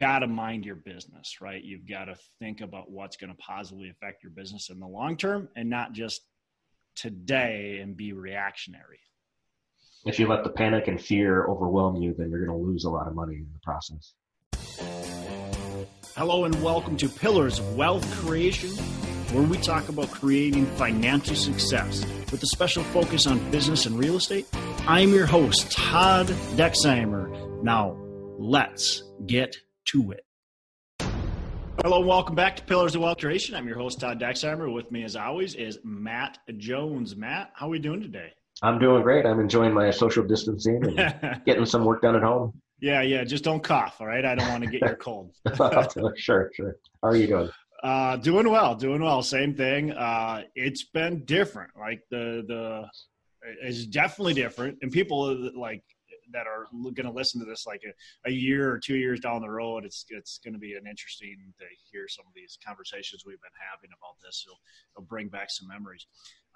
got 0.00 0.20
to 0.20 0.26
mind 0.26 0.64
your 0.64 0.76
business, 0.76 1.40
right? 1.42 1.62
You've 1.62 1.86
got 1.86 2.06
to 2.06 2.16
think 2.38 2.62
about 2.62 2.90
what's 2.90 3.18
going 3.18 3.30
to 3.30 3.36
positively 3.36 3.90
affect 3.90 4.22
your 4.22 4.32
business 4.32 4.70
in 4.70 4.80
the 4.80 4.86
long 4.86 5.16
term 5.16 5.48
and 5.54 5.68
not 5.68 5.92
just 5.92 6.22
today 6.96 7.80
and 7.82 7.96
be 7.96 8.14
reactionary. 8.14 8.98
If 10.06 10.18
you 10.18 10.26
let 10.26 10.42
the 10.42 10.50
panic 10.50 10.88
and 10.88 10.98
fear 10.98 11.46
overwhelm 11.46 11.96
you, 11.96 12.14
then 12.16 12.30
you're 12.30 12.46
going 12.46 12.58
to 12.58 12.64
lose 12.66 12.84
a 12.84 12.90
lot 12.90 13.06
of 13.06 13.14
money 13.14 13.34
in 13.34 13.48
the 13.52 13.58
process. 13.62 14.14
Hello, 16.16 16.46
and 16.46 16.62
welcome 16.62 16.96
to 16.96 17.08
Pillars 17.08 17.58
of 17.58 17.76
Wealth 17.76 18.10
Creation, 18.16 18.70
where 19.34 19.42
we 19.42 19.58
talk 19.58 19.90
about 19.90 20.10
creating 20.10 20.64
financial 20.76 21.36
success 21.36 22.04
with 22.32 22.42
a 22.42 22.46
special 22.46 22.82
focus 22.84 23.26
on 23.26 23.50
business 23.50 23.84
and 23.84 23.98
real 23.98 24.16
estate. 24.16 24.46
I'm 24.86 25.10
your 25.10 25.26
host, 25.26 25.70
Todd 25.70 26.28
Dexheimer. 26.56 27.62
Now, 27.62 27.98
let's 28.38 29.02
get 29.26 29.56
to 29.86 30.12
it. 30.12 30.24
Hello, 31.82 32.00
welcome 32.00 32.34
back 32.34 32.56
to 32.56 32.62
Pillars 32.64 32.94
of 32.94 33.00
Wealth 33.00 33.18
Creation. 33.18 33.54
I'm 33.54 33.66
your 33.66 33.78
host, 33.78 34.00
Todd 34.00 34.20
Dexheimer. 34.20 34.72
With 34.72 34.92
me, 34.92 35.02
as 35.02 35.16
always, 35.16 35.54
is 35.54 35.78
Matt 35.82 36.38
Jones. 36.58 37.16
Matt, 37.16 37.52
how 37.54 37.66
are 37.66 37.70
we 37.70 37.78
doing 37.78 38.02
today? 38.02 38.32
I'm 38.62 38.78
doing 38.78 39.02
great. 39.02 39.24
I'm 39.24 39.40
enjoying 39.40 39.72
my 39.72 39.90
social 39.90 40.22
distancing 40.22 40.98
and 40.98 41.42
getting 41.46 41.64
some 41.64 41.84
work 41.84 42.02
done 42.02 42.16
at 42.16 42.22
home. 42.22 42.52
Yeah, 42.80 43.02
yeah. 43.02 43.24
Just 43.24 43.44
don't 43.44 43.62
cough, 43.62 43.96
all 44.00 44.06
right? 44.06 44.24
I 44.24 44.34
don't 44.34 44.48
want 44.48 44.64
to 44.64 44.70
get 44.70 44.82
your 44.82 44.96
cold. 44.96 45.34
sure, 46.16 46.50
sure. 46.54 46.76
How 47.02 47.08
are 47.08 47.16
you 47.16 47.26
doing? 47.26 47.50
Uh, 47.82 48.16
doing 48.16 48.50
well, 48.50 48.74
doing 48.74 49.02
well. 49.02 49.22
Same 49.22 49.54
thing. 49.54 49.92
Uh, 49.92 50.42
it's 50.54 50.84
been 50.84 51.24
different. 51.24 51.70
Like 51.78 52.02
the 52.10 52.44
the 52.46 52.86
it's 53.62 53.86
definitely 53.86 54.34
different, 54.34 54.78
and 54.82 54.92
people 54.92 55.50
like 55.58 55.82
that 56.32 56.46
are 56.46 56.66
going 56.72 57.06
to 57.06 57.12
listen 57.12 57.40
to 57.40 57.46
this 57.46 57.66
like 57.66 57.82
a, 57.84 58.28
a, 58.28 58.32
year 58.32 58.70
or 58.70 58.78
two 58.78 58.96
years 58.96 59.20
down 59.20 59.40
the 59.42 59.50
road, 59.50 59.84
it's 59.84 60.04
it's 60.10 60.38
going 60.42 60.54
to 60.54 60.58
be 60.58 60.74
an 60.74 60.86
interesting 60.88 61.36
to 61.58 61.64
hear 61.90 62.06
some 62.08 62.24
of 62.26 62.32
these 62.34 62.58
conversations 62.66 63.24
we've 63.26 63.40
been 63.40 63.50
having 63.70 63.90
about 63.90 64.16
this. 64.24 64.44
It'll, 64.46 64.58
it'll 64.94 65.06
bring 65.06 65.28
back 65.28 65.50
some 65.50 65.68
memories. 65.68 66.06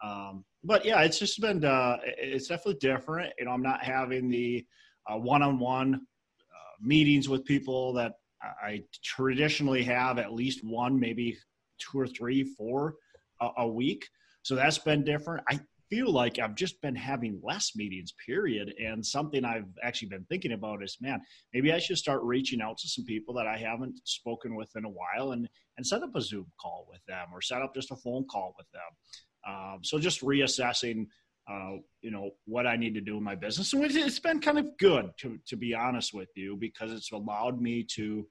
Um, 0.03 0.45
but 0.63 0.85
yeah, 0.85 1.03
it's 1.03 1.19
just 1.19 1.41
been 1.41 1.65
uh, 1.65 1.99
it's 2.05 2.49
definitely 2.49 2.79
different. 2.81 3.33
You 3.39 3.47
know, 3.47 3.53
I'm 3.53 3.63
not 3.63 3.83
having 3.85 4.29
the 4.29 4.67
uh, 5.11 5.19
one-on-one 5.19 5.95
uh, 5.95 6.75
meetings 6.81 7.29
with 7.29 7.45
people 7.45 7.93
that 7.95 8.15
I 8.63 8.83
traditionally 9.03 9.83
have 9.85 10.19
at 10.19 10.33
least 10.33 10.65
one, 10.65 10.99
maybe 10.99 11.37
two 11.79 11.99
or 11.99 12.07
three, 12.07 12.45
four 12.45 12.97
a, 13.41 13.49
a 13.59 13.69
week. 13.69 14.07
So 14.43 14.55
that's 14.55 14.79
been 14.79 15.05
different. 15.05 15.45
I 15.49 15.61
feel 15.95 16.13
like 16.13 16.39
I've 16.41 16.57
just 16.57 16.81
been 16.83 16.97
having 16.97 17.41
less 17.43 17.73
meetings, 17.77 18.13
period. 18.27 18.75
And 18.81 19.05
something 19.05 19.45
I've 19.45 19.69
actually 19.83 20.09
been 20.09 20.27
thinking 20.29 20.53
about 20.53 20.83
is, 20.83 20.97
man, 21.01 21.21
maybe 21.53 21.73
I 21.73 21.79
should 21.79 21.99
start 21.99 22.23
reaching 22.23 22.61
out 22.61 22.79
to 22.79 22.89
some 22.89 23.05
people 23.05 23.35
that 23.35 23.47
I 23.47 23.57
haven't 23.57 24.01
spoken 24.05 24.57
with 24.57 24.71
in 24.77 24.85
a 24.85 24.89
while 24.89 25.33
and 25.33 25.49
and 25.77 25.87
set 25.87 26.03
up 26.03 26.15
a 26.15 26.21
Zoom 26.21 26.47
call 26.61 26.87
with 26.91 27.01
them 27.07 27.27
or 27.33 27.41
set 27.41 27.63
up 27.63 27.75
just 27.75 27.91
a 27.91 27.97
phone 27.97 28.25
call 28.31 28.55
with 28.57 28.67
them. 28.73 29.53
Um, 29.53 29.79
so 29.83 29.99
just 29.99 30.23
reassessing, 30.23 31.07
uh, 31.51 31.79
you 32.01 32.13
know, 32.13 32.31
what 32.47 32.67
I 32.67 32.77
need 32.77 32.95
to 32.95 33.01
do 33.01 33.17
in 33.17 33.25
my 33.25 33.35
business. 33.35 33.73
And 33.73 33.85
it's 33.85 34.21
been 34.21 34.41
kind 34.41 34.59
of 34.59 34.77
good 34.79 35.11
to 35.19 35.39
to 35.47 35.57
be 35.57 35.75
honest 35.75 36.13
with 36.13 36.31
you 36.35 36.57
because 36.57 36.91
it's 36.93 37.13
allowed 37.13 37.61
me 37.61 37.87
to 37.97 38.27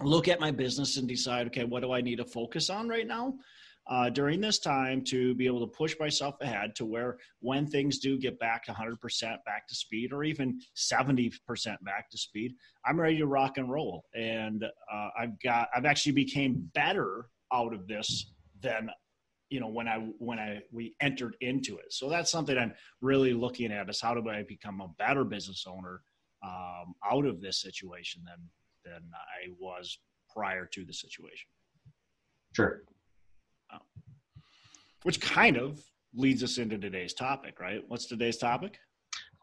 look 0.00 0.26
at 0.26 0.40
my 0.40 0.50
business 0.50 0.96
and 0.96 1.06
decide, 1.06 1.46
okay, 1.48 1.64
what 1.64 1.82
do 1.82 1.92
I 1.92 2.00
need 2.00 2.16
to 2.16 2.24
focus 2.24 2.70
on 2.70 2.88
right 2.88 3.06
now? 3.06 3.34
Uh, 3.88 4.08
during 4.10 4.40
this 4.40 4.58
time 4.58 5.02
to 5.02 5.34
be 5.34 5.46
able 5.46 5.60
to 5.60 5.66
push 5.66 5.96
myself 5.98 6.36
ahead 6.40 6.74
to 6.76 6.84
where 6.84 7.18
when 7.40 7.66
things 7.66 7.98
do 7.98 8.16
get 8.16 8.38
back 8.38 8.66
100% 8.66 8.98
back 9.44 9.66
to 9.68 9.74
speed 9.74 10.12
or 10.12 10.22
even 10.22 10.60
70% 10.76 11.32
back 11.82 12.08
to 12.10 12.18
speed 12.18 12.54
i'm 12.86 13.00
ready 13.00 13.18
to 13.18 13.26
rock 13.26 13.58
and 13.58 13.70
roll. 13.70 14.04
And 14.14 14.64
uh, 14.64 15.08
i've 15.18 15.40
got 15.42 15.68
i've 15.74 15.84
actually 15.84 16.12
became 16.12 16.70
better 16.74 17.26
out 17.52 17.74
of 17.74 17.86
this 17.88 18.32
than 18.60 18.88
you 19.50 19.60
know 19.60 19.68
when 19.68 19.88
i 19.88 19.96
when 20.18 20.38
i 20.38 20.60
we 20.70 20.94
entered 21.00 21.36
into 21.40 21.78
it. 21.78 21.92
So 21.92 22.08
that's 22.08 22.30
something 22.30 22.56
i'm 22.56 22.72
really 23.00 23.34
looking 23.34 23.72
at 23.72 23.90
is 23.90 24.00
how 24.00 24.14
do 24.14 24.28
i 24.30 24.44
become 24.44 24.80
a 24.80 24.88
better 24.98 25.24
business 25.24 25.64
owner 25.68 26.02
um, 26.44 26.94
out 27.10 27.26
of 27.26 27.40
this 27.40 27.60
situation 27.60 28.22
than 28.24 28.48
than 28.84 29.02
i 29.14 29.50
was 29.58 29.98
prior 30.32 30.66
to 30.66 30.84
the 30.84 30.94
situation? 30.94 31.48
Sure 32.54 32.82
which 35.02 35.20
kind 35.20 35.56
of 35.56 35.80
leads 36.14 36.42
us 36.42 36.58
into 36.58 36.78
today's 36.78 37.14
topic, 37.14 37.60
right? 37.60 37.82
What's 37.88 38.06
today's 38.06 38.36
topic? 38.36 38.78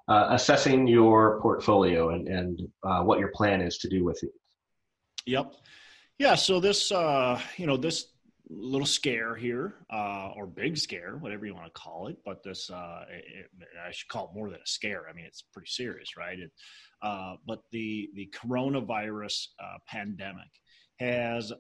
Uh, 0.08 0.28
assessing 0.32 0.88
your 0.88 1.40
portfolio 1.42 2.10
and, 2.10 2.28
and 2.28 2.62
uh, 2.84 3.02
what 3.04 3.20
your 3.20 3.30
plan 3.30 3.62
is 3.62 3.78
to 3.78 3.90
do 3.90 4.04
with 4.04 4.22
it. 4.24 4.32
Yep. 5.26 5.54
Yeah. 6.18 6.36
So 6.36 6.60
this, 6.60 6.92
uh, 6.92 7.40
you 7.58 7.68
know, 7.68 7.78
this 7.78 8.08
little 8.50 8.88
scare 8.88 9.36
here, 9.36 9.76
uh, 9.94 10.32
or 10.36 10.48
big 10.48 10.78
scare, 10.78 11.18
whatever 11.18 11.46
you 11.46 11.54
want 11.54 11.68
to 11.68 11.80
call 11.80 12.08
it, 12.08 12.18
but 12.26 12.42
this, 12.44 12.72
uh, 12.72 13.06
it, 13.10 13.52
I 13.88 13.92
should 13.92 14.08
call 14.08 14.26
it 14.26 14.36
more 14.36 14.50
than 14.50 14.58
a 14.58 14.68
scare. 14.68 15.04
I 15.08 15.14
mean, 15.14 15.26
it's 15.26 15.44
pretty 15.54 15.70
serious, 15.70 16.18
right? 16.18 16.40
It, 16.40 16.52
uh, 17.04 17.36
but 17.46 17.60
the 17.72 18.10
the 18.16 18.34
coronavirus 18.36 19.48
pandemic 19.88 20.50
has 21.00 21.54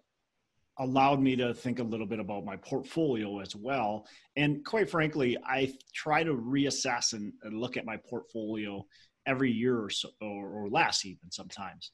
allowed 0.80 1.22
me 1.22 1.36
to 1.36 1.54
think 1.54 1.80
a 1.80 1.84
little 1.84 2.06
bit 2.06 2.20
about 2.20 2.46
my 2.46 2.56
portfolio 2.56 3.40
as 3.40 3.56
well. 3.56 4.08
And 4.38 4.64
quite 4.66 4.90
frankly, 4.90 5.38
I 5.46 5.74
try 5.94 6.24
to 6.24 6.34
reassess 6.34 7.14
and, 7.14 7.34
and 7.44 7.60
look 7.60 7.78
at 7.78 7.86
my 7.86 7.98
portfolio 7.98 8.86
every 9.26 9.52
year 9.52 9.78
or 9.78 9.90
so, 9.90 10.10
or, 10.22 10.50
or 10.50 10.70
less, 10.70 11.06
even 11.06 11.30
sometimes. 11.30 11.92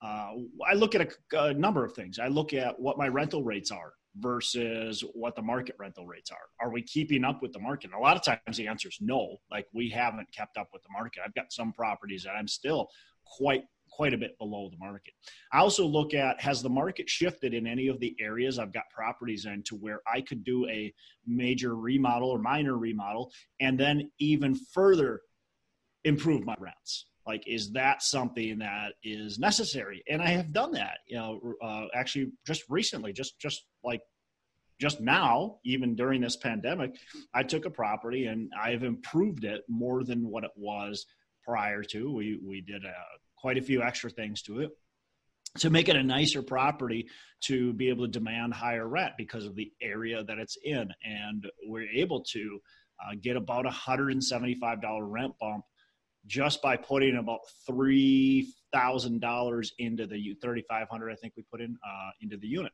Uh, 0.00 0.30
I 0.68 0.74
look 0.74 0.94
at 0.94 1.12
a, 1.32 1.38
a, 1.38 1.54
number 1.54 1.84
of 1.84 1.92
things. 1.92 2.20
I 2.20 2.28
look 2.28 2.54
at 2.54 2.78
what 2.78 2.96
my 2.96 3.08
rental 3.08 3.42
rates 3.42 3.72
are 3.72 3.92
versus 4.20 5.02
what 5.14 5.34
the 5.34 5.42
market 5.42 5.74
rental 5.78 6.06
rates 6.06 6.30
are. 6.30 6.64
Are 6.64 6.72
we 6.72 6.82
keeping 6.82 7.24
up 7.24 7.42
with 7.42 7.52
the 7.52 7.58
market? 7.58 7.90
a 7.92 7.98
lot 7.98 8.16
of 8.16 8.22
times 8.22 8.56
the 8.56 8.68
answer 8.68 8.88
is 8.88 8.98
no. 9.00 9.38
Like 9.50 9.66
we 9.72 9.90
haven't 9.90 10.30
kept 10.32 10.56
up 10.56 10.68
with 10.72 10.82
the 10.84 10.92
market. 10.92 11.22
I've 11.24 11.34
got 11.34 11.52
some 11.52 11.72
properties 11.72 12.22
that 12.24 12.36
I'm 12.36 12.46
still 12.46 12.88
quite 13.24 13.64
quite 13.98 14.14
a 14.14 14.18
bit 14.18 14.38
below 14.38 14.70
the 14.70 14.78
market. 14.78 15.12
I 15.52 15.58
also 15.58 15.84
look 15.84 16.14
at 16.14 16.40
has 16.40 16.62
the 16.62 16.70
market 16.70 17.10
shifted 17.10 17.52
in 17.52 17.66
any 17.66 17.88
of 17.88 17.98
the 17.98 18.14
areas 18.20 18.56
I've 18.56 18.72
got 18.72 18.84
properties 18.94 19.44
in 19.44 19.64
to 19.64 19.74
where 19.74 20.00
I 20.10 20.20
could 20.20 20.44
do 20.44 20.68
a 20.68 20.94
major 21.26 21.74
remodel 21.74 22.30
or 22.30 22.38
minor 22.38 22.78
remodel 22.78 23.32
and 23.58 23.78
then 23.78 24.08
even 24.20 24.54
further 24.54 25.22
improve 26.04 26.44
my 26.44 26.54
rents. 26.60 27.06
Like, 27.26 27.42
is 27.48 27.72
that 27.72 28.02
something 28.02 28.60
that 28.60 28.92
is 29.02 29.40
necessary? 29.40 30.04
And 30.08 30.22
I 30.22 30.28
have 30.28 30.52
done 30.52 30.70
that, 30.72 30.98
you 31.08 31.16
know, 31.16 31.40
uh, 31.60 31.86
actually 31.92 32.30
just 32.46 32.62
recently, 32.70 33.12
just, 33.12 33.40
just 33.40 33.64
like 33.82 34.00
just 34.80 35.00
now, 35.00 35.56
even 35.64 35.96
during 35.96 36.20
this 36.20 36.36
pandemic, 36.36 36.94
I 37.34 37.42
took 37.42 37.64
a 37.64 37.70
property 37.70 38.26
and 38.26 38.48
I've 38.58 38.84
improved 38.84 39.42
it 39.42 39.64
more 39.68 40.04
than 40.04 40.28
what 40.30 40.44
it 40.44 40.52
was 40.54 41.04
prior 41.44 41.82
to. 41.82 42.12
We 42.12 42.38
we 42.46 42.60
did 42.60 42.84
a 42.84 42.94
quite 43.40 43.58
a 43.58 43.62
few 43.62 43.82
extra 43.82 44.10
things 44.10 44.42
to 44.42 44.60
it 44.60 44.70
to 45.58 45.70
make 45.70 45.88
it 45.88 45.96
a 45.96 46.02
nicer 46.02 46.42
property 46.42 47.08
to 47.40 47.72
be 47.74 47.88
able 47.88 48.04
to 48.04 48.10
demand 48.10 48.54
higher 48.54 48.86
rent 48.86 49.12
because 49.16 49.46
of 49.46 49.54
the 49.54 49.72
area 49.80 50.22
that 50.24 50.38
it's 50.38 50.58
in. 50.62 50.88
And 51.04 51.48
we're 51.66 51.88
able 51.90 52.22
to 52.32 52.60
uh, 53.00 53.14
get 53.20 53.36
about 53.36 53.66
a 53.66 53.70
$175 53.70 54.80
rent 55.02 55.34
bump 55.40 55.64
just 56.26 56.60
by 56.60 56.76
putting 56.76 57.16
about 57.16 57.40
$3000 57.68 59.68
into 59.78 60.06
the 60.06 60.36
3500 60.42 61.10
i 61.10 61.14
think 61.14 61.32
we 61.36 61.44
put 61.50 61.60
in 61.60 61.76
uh, 61.86 62.10
into 62.20 62.36
the 62.36 62.46
unit. 62.46 62.72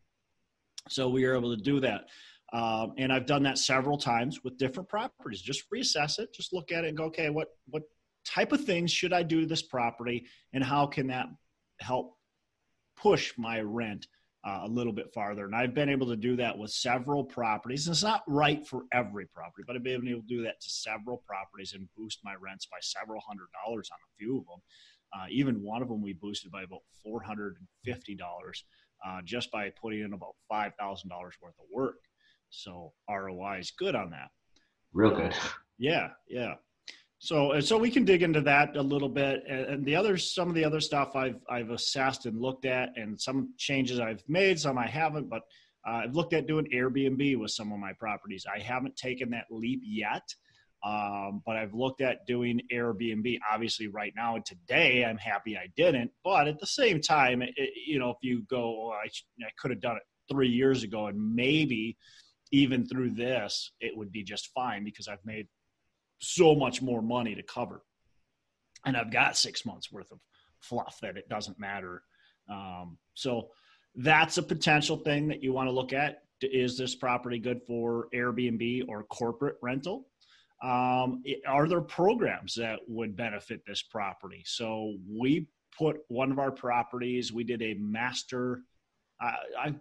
So 0.89 1.09
we 1.09 1.25
are 1.25 1.37
able 1.37 1.57
to 1.57 1.63
do 1.63 1.81
that. 1.81 2.07
Um, 2.53 2.95
and 2.99 3.13
i've 3.13 3.27
done 3.27 3.45
that 3.45 3.59
several 3.59 3.99
times 3.99 4.43
with 4.43 4.59
different 4.59 4.89
properties. 4.89 5.41
Just 5.41 5.71
reassess 5.73 6.19
it. 6.19 6.35
Just 6.35 6.53
look 6.53 6.73
at 6.73 6.85
it 6.85 6.89
and 6.89 6.97
go 6.97 7.05
okay 7.05 7.31
what 7.31 7.49
what 7.69 7.85
type 8.25 8.53
of 8.53 8.65
things 8.65 8.91
should 8.91 9.13
I 9.13 9.23
do 9.23 9.43
to 9.43 9.47
this 9.47 9.63
property 9.63 10.27
and 10.53 10.63
how 10.63 10.87
can 10.87 11.09
that 11.09 11.27
help 11.81 12.17
push 12.97 13.33
my 13.37 13.61
rent 13.61 14.07
uh, 14.47 14.61
a 14.65 14.69
little 14.69 14.93
bit 14.93 15.13
farther. 15.15 15.47
And 15.47 15.55
I've 15.55 15.75
been 15.75 15.89
able 15.89 16.07
to 16.09 16.17
do 16.17 16.37
that 16.37 16.57
with 16.57 16.71
several 16.71 17.25
properties. 17.25 17.87
And 17.87 17.95
it's 17.95 18.03
not 18.03 18.23
right 18.27 18.67
for 18.67 18.83
every 18.93 19.27
property, 19.27 19.65
but 19.67 19.75
I've 19.75 19.83
been 19.83 20.07
able 20.07 20.21
to 20.21 20.27
do 20.27 20.43
that 20.43 20.61
to 20.61 20.71
several 20.71 21.23
properties 21.27 21.73
and 21.73 21.89
boost 21.97 22.21
my 22.25 22.35
rents 22.39 22.67
by 22.67 22.77
several 22.81 23.23
hundred 23.27 23.49
dollars 23.65 23.89
on 23.91 23.97
a 23.97 24.11
few 24.19 24.39
of 24.39 24.45
them. 24.45 24.61
Uh, 25.15 25.27
even 25.31 25.63
one 25.63 25.81
of 25.81 25.89
them 25.89 26.03
we 26.03 26.13
boosted 26.13 26.51
by 26.51 26.63
about 26.63 26.81
$450 27.07 27.55
uh, 29.07 29.21
just 29.25 29.51
by 29.51 29.71
putting 29.81 30.01
in 30.01 30.13
about 30.13 30.35
$5,000 30.53 30.73
worth 30.81 31.35
of 31.43 31.67
work. 31.73 31.97
So 32.51 32.93
ROI 33.09 33.59
is 33.61 33.71
good 33.71 33.95
on 33.95 34.11
that. 34.11 34.29
Real 34.93 35.15
good. 35.15 35.35
Yeah, 35.79 36.11
yeah. 36.29 36.55
So, 37.25 37.59
so 37.61 37.79
we 37.79 37.91
can 37.91 38.05
dig 38.05 38.23
into 38.23 38.43
that 38.43 38.77
a 38.77 38.83
little 38.83 39.09
bit, 39.09 39.45
and 39.49 39.83
the 39.83 39.97
other, 39.97 40.19
some 40.19 40.51
of 40.51 40.55
the 40.55 40.65
other 40.67 40.81
stuff 40.81 41.17
I've 41.17 41.41
I've 41.49 41.71
assessed 41.71 42.27
and 42.27 42.39
looked 42.39 42.67
at, 42.67 42.91
and 42.97 43.19
some 43.19 43.55
changes 43.57 43.99
I've 43.99 44.23
made, 44.29 44.61
some 44.61 44.77
I 44.77 44.87
haven't. 44.87 45.31
But 45.31 45.41
uh, 45.89 46.03
I've 46.05 46.15
looked 46.15 46.35
at 46.35 46.47
doing 46.47 46.67
Airbnb 46.71 47.39
with 47.39 47.51
some 47.51 47.73
of 47.73 47.79
my 47.79 47.95
properties. 47.95 48.45
I 48.55 48.61
haven't 48.61 48.95
taken 48.97 49.31
that 49.31 49.47
leap 49.51 49.81
yet, 49.83 50.27
Um, 50.85 51.43
but 51.47 51.57
I've 51.57 51.73
looked 51.73 52.03
at 52.03 52.27
doing 52.27 52.61
Airbnb. 52.71 53.39
Obviously, 53.51 53.89
right 53.89 54.13
now 54.15 54.37
today, 54.45 55.05
I'm 55.05 55.17
happy 55.17 55.57
I 55.57 55.69
didn't. 55.77 56.11
But 56.23 56.47
at 56.47 56.59
the 56.61 56.67
same 56.67 57.01
time, 57.01 57.41
it, 57.41 57.55
you 57.87 57.99
know, 57.99 58.11
if 58.11 58.19
you 58.21 58.43
go, 58.43 58.89
oh, 58.89 58.93
I, 58.93 59.07
I 59.43 59.51
could 59.59 59.71
have 59.71 59.81
done 59.81 59.97
it 59.97 60.03
three 60.31 60.51
years 60.51 60.83
ago, 60.83 61.07
and 61.07 61.35
maybe 61.35 61.97
even 62.53 62.87
through 62.87 63.15
this, 63.15 63.73
it 63.81 63.97
would 63.97 64.13
be 64.13 64.23
just 64.23 64.51
fine 64.55 64.85
because 64.85 65.09
I've 65.09 65.25
made 65.25 65.49
so 66.25 66.55
much 66.55 66.83
more 66.83 67.03
money 67.03 67.35
to 67.35 67.43
cover, 67.43 67.83
and 68.85 68.97
I've 68.97 69.13
got 69.13 69.37
six 69.37 69.65
months 69.65 69.93
worth 69.93 70.11
of 70.11 70.19
fluff 70.61 70.99
that 71.03 71.17
it 71.17 71.29
doesn't 71.29 71.59
matter. 71.59 72.03
Um, 72.51 72.99
so 73.15 73.49
that's 73.95 74.39
a 74.39 74.43
potential 74.43 74.97
thing 74.97 75.29
that 75.29 75.43
you 75.43 75.53
want 75.53 75.69
to 75.69 75.73
look 75.73 75.93
at. 75.93 76.23
Is 76.43 76.77
this 76.77 76.95
property 76.95 77.39
good 77.39 77.63
for 77.67 78.09
Airbnb 78.15 78.89
or 78.89 79.05
corporate 79.05 79.57
rental? 79.63 80.09
Um, 80.63 81.23
are 81.47 81.69
there 81.69 81.81
programs 81.81 82.55
that 82.55 82.81
would 82.89 83.17
benefit 83.17 83.63
this 83.67 83.83
property? 83.83 84.43
So 84.47 84.97
we 85.09 85.49
put 85.77 85.99
one 86.09 86.33
of 86.33 86.39
our 86.39 86.51
properties. 86.51 87.33
We 87.33 87.45
did 87.45 87.63
a 87.63 87.75
master. 87.75 88.63
Uh, 89.23 89.33
I 89.59 89.75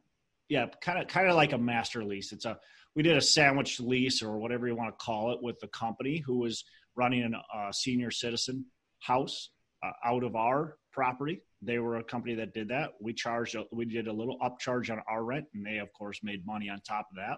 yeah, 0.49 0.67
kind 0.81 0.99
of 0.99 1.07
kind 1.07 1.29
of 1.29 1.35
like 1.35 1.53
a 1.53 1.57
master 1.57 2.03
lease. 2.03 2.31
It's 2.31 2.45
a 2.45 2.59
we 2.95 3.03
did 3.03 3.17
a 3.17 3.21
sandwich 3.21 3.79
lease 3.79 4.21
or 4.21 4.37
whatever 4.37 4.67
you 4.67 4.75
want 4.75 4.97
to 4.97 5.05
call 5.05 5.31
it 5.31 5.39
with 5.41 5.59
the 5.59 5.67
company 5.67 6.17
who 6.25 6.39
was 6.39 6.63
running 6.95 7.33
a 7.33 7.57
uh, 7.57 7.71
senior 7.71 8.11
citizen 8.11 8.65
house 8.99 9.49
uh, 9.83 9.91
out 10.05 10.23
of 10.23 10.35
our 10.35 10.77
property. 10.91 11.41
They 11.61 11.79
were 11.79 11.97
a 11.97 12.03
company 12.03 12.35
that 12.35 12.53
did 12.53 12.67
that. 12.69 12.91
We 13.01 13.13
charged, 13.13 13.55
we 13.71 13.85
did 13.85 14.07
a 14.07 14.13
little 14.13 14.37
upcharge 14.39 14.91
on 14.91 15.01
our 15.09 15.23
rent, 15.23 15.45
and 15.53 15.65
they, 15.65 15.77
of 15.77 15.91
course, 15.93 16.19
made 16.23 16.45
money 16.45 16.69
on 16.69 16.79
top 16.81 17.07
of 17.11 17.17
that. 17.17 17.37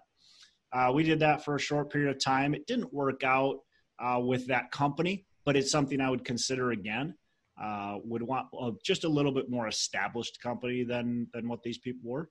Uh, 0.77 0.91
we 0.91 1.03
did 1.03 1.19
that 1.19 1.45
for 1.45 1.55
a 1.55 1.59
short 1.59 1.91
period 1.91 2.13
of 2.13 2.21
time. 2.21 2.53
It 2.53 2.67
didn't 2.67 2.93
work 2.93 3.23
out 3.23 3.59
uh, 3.99 4.19
with 4.19 4.47
that 4.47 4.71
company, 4.71 5.25
but 5.45 5.55
it's 5.55 5.71
something 5.71 6.01
I 6.01 6.09
would 6.09 6.25
consider 6.25 6.71
again. 6.71 7.15
Uh, 7.61 7.99
would 8.03 8.21
want 8.21 8.47
just 8.83 9.05
a 9.05 9.07
little 9.07 9.31
bit 9.31 9.49
more 9.49 9.69
established 9.69 10.41
company 10.43 10.83
than 10.83 11.25
than 11.33 11.47
what 11.47 11.63
these 11.63 11.77
people 11.77 12.01
were. 12.03 12.29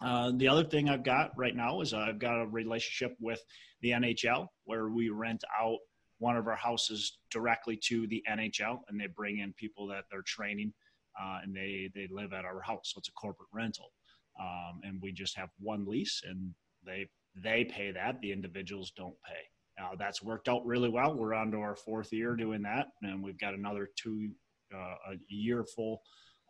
Uh, 0.00 0.32
the 0.36 0.48
other 0.48 0.64
thing 0.64 0.88
I've 0.88 1.04
got 1.04 1.32
right 1.36 1.54
now 1.54 1.80
is 1.80 1.92
I've 1.92 2.18
got 2.18 2.40
a 2.40 2.46
relationship 2.46 3.16
with 3.20 3.42
the 3.82 3.90
NHL 3.90 4.46
where 4.64 4.88
we 4.88 5.08
rent 5.08 5.42
out 5.60 5.78
one 6.18 6.36
of 6.36 6.46
our 6.46 6.56
houses 6.56 7.18
directly 7.30 7.78
to 7.84 8.06
the 8.08 8.22
NHL, 8.28 8.80
and 8.88 9.00
they 9.00 9.06
bring 9.06 9.38
in 9.38 9.52
people 9.54 9.86
that 9.88 10.04
they're 10.10 10.22
training, 10.22 10.72
uh, 11.20 11.38
and 11.42 11.54
they 11.54 11.90
they 11.94 12.08
live 12.10 12.32
at 12.32 12.44
our 12.44 12.60
house. 12.60 12.92
So 12.94 12.98
it's 12.98 13.08
a 13.08 13.12
corporate 13.12 13.48
rental, 13.52 13.92
um, 14.40 14.80
and 14.82 15.00
we 15.02 15.12
just 15.12 15.36
have 15.36 15.50
one 15.58 15.84
lease, 15.86 16.22
and 16.28 16.54
they 16.84 17.08
they 17.34 17.64
pay 17.64 17.90
that. 17.92 18.20
The 18.20 18.32
individuals 18.32 18.92
don't 18.96 19.16
pay. 19.24 19.82
Uh, 19.82 19.94
that's 19.96 20.22
worked 20.22 20.48
out 20.48 20.66
really 20.66 20.88
well. 20.88 21.14
We're 21.14 21.34
on 21.34 21.52
to 21.52 21.58
our 21.58 21.76
fourth 21.76 22.12
year 22.12 22.34
doing 22.34 22.62
that, 22.62 22.88
and 23.02 23.22
we've 23.22 23.38
got 23.38 23.54
another 23.54 23.88
two 23.96 24.30
uh, 24.74 25.12
a 25.12 25.16
year 25.28 25.64
full 25.64 26.02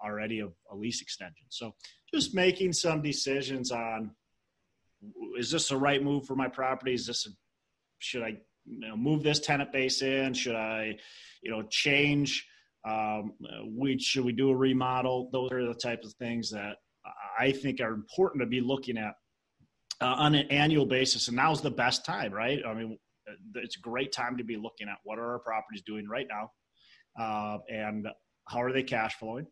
already 0.03 0.41
of 0.41 0.53
a 0.71 0.77
lease 0.77 1.03
extension. 1.03 1.47
So 1.49 1.75
just 2.13 2.35
making 2.35 2.73
some 2.73 3.03
decisions 3.03 3.71
on 3.71 4.11
is 5.39 5.51
this 5.51 5.69
the 5.69 5.77
right 5.77 6.03
move 6.03 6.27
for 6.27 6.35
my 6.35 6.49
property? 6.49 6.95
Is 6.95 7.07
this 7.07 7.27
a, 7.27 7.31
should 7.99 8.23
I 8.23 8.37
you 8.67 8.89
know, 8.89 8.97
move 8.97 9.23
this 9.23 9.41
tenant 9.41 9.73
base 9.73 10.03
in? 10.03 10.35
Should 10.35 10.57
I, 10.57 10.97
you 11.43 11.51
know, 11.51 11.63
change? 11.71 12.47
Um, 12.89 13.33
we 13.77 13.99
should 13.99 14.25
we 14.25 14.33
do 14.33 14.51
a 14.51 14.57
remodel? 14.57 15.31
Those 15.33 15.53
are 15.53 15.67
the 15.67 15.75
type 15.75 16.03
of 16.05 16.13
things 16.15 16.51
that 16.51 16.77
I 17.39 17.53
think 17.53 17.81
are 17.81 17.93
important 17.93 18.43
to 18.43 18.47
be 18.47 18.61
looking 18.61 18.99
at 18.99 19.15
uh, 20.01 20.07
on 20.07 20.35
an 20.35 20.47
annual 20.49 20.87
basis. 20.87 21.29
And 21.29 21.37
now's 21.37 21.61
the 21.61 21.71
best 21.71 22.05
time, 22.05 22.33
right? 22.33 22.61
I 22.67 22.75
mean, 22.75 22.99
it's 23.55 23.77
a 23.77 23.81
great 23.81 24.13
time 24.13 24.37
to 24.39 24.45
be 24.45 24.57
looking 24.57 24.89
at 24.89 24.99
what 25.05 25.19
are 25.19 25.33
our 25.33 25.39
properties 25.41 25.83
doing 25.83 26.09
right 26.09 26.27
now, 26.29 26.51
uh, 27.21 27.59
and 27.69 28.09
how 28.49 28.63
are 28.63 28.73
they 28.73 28.83
cash 28.83 29.15
flowing, 29.19 29.47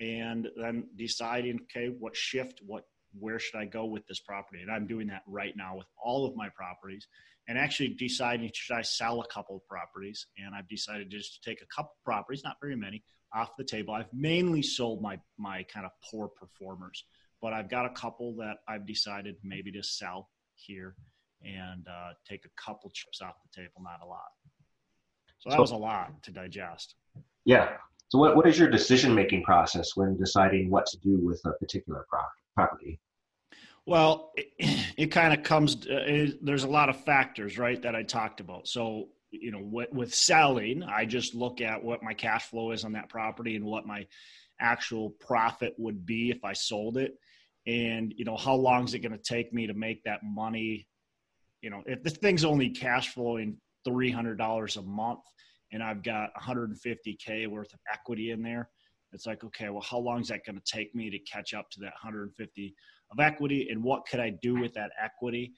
and 0.00 0.48
then 0.56 0.88
deciding, 0.96 1.60
okay, 1.62 1.94
what 1.98 2.16
shift, 2.16 2.60
what 2.64 2.84
where 3.18 3.38
should 3.38 3.58
I 3.58 3.64
go 3.64 3.86
with 3.86 4.06
this 4.06 4.20
property? 4.20 4.60
And 4.60 4.70
I'm 4.70 4.86
doing 4.86 5.06
that 5.06 5.22
right 5.26 5.54
now 5.56 5.76
with 5.76 5.86
all 6.04 6.26
of 6.26 6.36
my 6.36 6.48
properties 6.54 7.06
and 7.48 7.58
actually 7.58 7.90
deciding 7.98 8.50
should 8.54 8.76
I 8.76 8.82
sell 8.82 9.20
a 9.20 9.26
couple 9.28 9.56
of 9.56 9.66
properties. 9.68 10.26
And 10.38 10.54
I've 10.54 10.68
decided 10.68 11.10
just 11.10 11.40
to 11.40 11.50
take 11.50 11.62
a 11.62 11.66
couple 11.74 11.92
properties, 12.04 12.42
not 12.44 12.56
very 12.60 12.76
many, 12.76 13.02
off 13.34 13.50
the 13.56 13.64
table. 13.64 13.94
I've 13.94 14.12
mainly 14.12 14.62
sold 14.62 15.02
my 15.02 15.18
my 15.38 15.62
kind 15.64 15.86
of 15.86 15.92
poor 16.10 16.28
performers, 16.28 17.04
but 17.40 17.52
I've 17.52 17.70
got 17.70 17.86
a 17.86 17.90
couple 17.90 18.34
that 18.36 18.58
I've 18.68 18.86
decided 18.86 19.36
maybe 19.42 19.70
to 19.72 19.82
sell 19.82 20.30
here 20.54 20.96
and 21.42 21.86
uh, 21.86 22.12
take 22.28 22.44
a 22.44 22.62
couple 22.62 22.90
chips 22.90 23.20
off 23.20 23.34
the 23.44 23.62
table, 23.62 23.82
not 23.82 24.00
a 24.02 24.06
lot. 24.06 24.30
So 25.38 25.50
that 25.50 25.56
so, 25.56 25.62
was 25.62 25.70
a 25.70 25.76
lot 25.76 26.22
to 26.24 26.30
digest. 26.32 26.94
Yeah. 27.44 27.76
So 28.08 28.18
what, 28.18 28.36
what 28.36 28.46
is 28.46 28.58
your 28.58 28.70
decision 28.70 29.14
making 29.14 29.42
process 29.42 29.96
when 29.96 30.16
deciding 30.16 30.70
what 30.70 30.86
to 30.86 30.98
do 30.98 31.18
with 31.18 31.40
a 31.44 31.52
particular 31.52 32.06
pro- 32.08 32.20
property? 32.54 33.00
Well, 33.84 34.32
it, 34.36 34.86
it 34.96 35.06
kind 35.06 35.32
of 35.32 35.42
comes. 35.42 35.74
Uh, 35.76 36.04
it, 36.06 36.44
there's 36.44 36.64
a 36.64 36.68
lot 36.68 36.88
of 36.88 37.04
factors, 37.04 37.58
right, 37.58 37.80
that 37.82 37.96
I 37.96 38.02
talked 38.02 38.40
about. 38.40 38.68
So, 38.68 39.08
you 39.30 39.50
know, 39.50 39.60
with, 39.60 39.92
with 39.92 40.14
selling, 40.14 40.82
I 40.82 41.04
just 41.04 41.34
look 41.34 41.60
at 41.60 41.82
what 41.82 42.02
my 42.02 42.14
cash 42.14 42.46
flow 42.46 42.70
is 42.70 42.84
on 42.84 42.92
that 42.92 43.08
property 43.08 43.56
and 43.56 43.64
what 43.64 43.86
my 43.86 44.06
actual 44.60 45.10
profit 45.10 45.74
would 45.76 46.06
be 46.06 46.30
if 46.30 46.44
I 46.44 46.52
sold 46.52 46.96
it, 46.96 47.14
and 47.66 48.14
you 48.16 48.24
know, 48.24 48.36
how 48.36 48.54
long 48.54 48.84
is 48.84 48.94
it 48.94 49.00
going 49.00 49.12
to 49.12 49.18
take 49.18 49.52
me 49.52 49.66
to 49.66 49.74
make 49.74 50.04
that 50.04 50.20
money? 50.22 50.86
You 51.60 51.70
know, 51.70 51.82
if 51.86 52.02
the 52.02 52.10
thing's 52.10 52.44
only 52.44 52.70
cash 52.70 53.12
flowing 53.12 53.56
three 53.84 54.10
hundred 54.10 54.38
dollars 54.38 54.76
a 54.76 54.82
month, 54.82 55.20
and 55.72 55.82
I've 55.82 56.02
got 56.02 56.30
150k 56.40 57.48
worth 57.48 57.72
of 57.72 57.80
equity 57.92 58.30
in 58.30 58.42
there, 58.42 58.68
it's 59.12 59.26
like, 59.26 59.44
okay, 59.44 59.70
well, 59.70 59.82
how 59.88 59.98
long 59.98 60.20
is 60.20 60.28
that 60.28 60.44
going 60.44 60.60
to 60.60 60.72
take 60.72 60.94
me 60.94 61.10
to 61.10 61.18
catch 61.20 61.54
up 61.54 61.70
to 61.70 61.80
that 61.80 61.94
150? 62.02 62.74
of 63.10 63.20
equity 63.20 63.68
and 63.70 63.82
what 63.82 64.06
could 64.06 64.20
I 64.20 64.30
do 64.30 64.60
with 64.60 64.74
that 64.74 64.90
equity? 65.02 65.52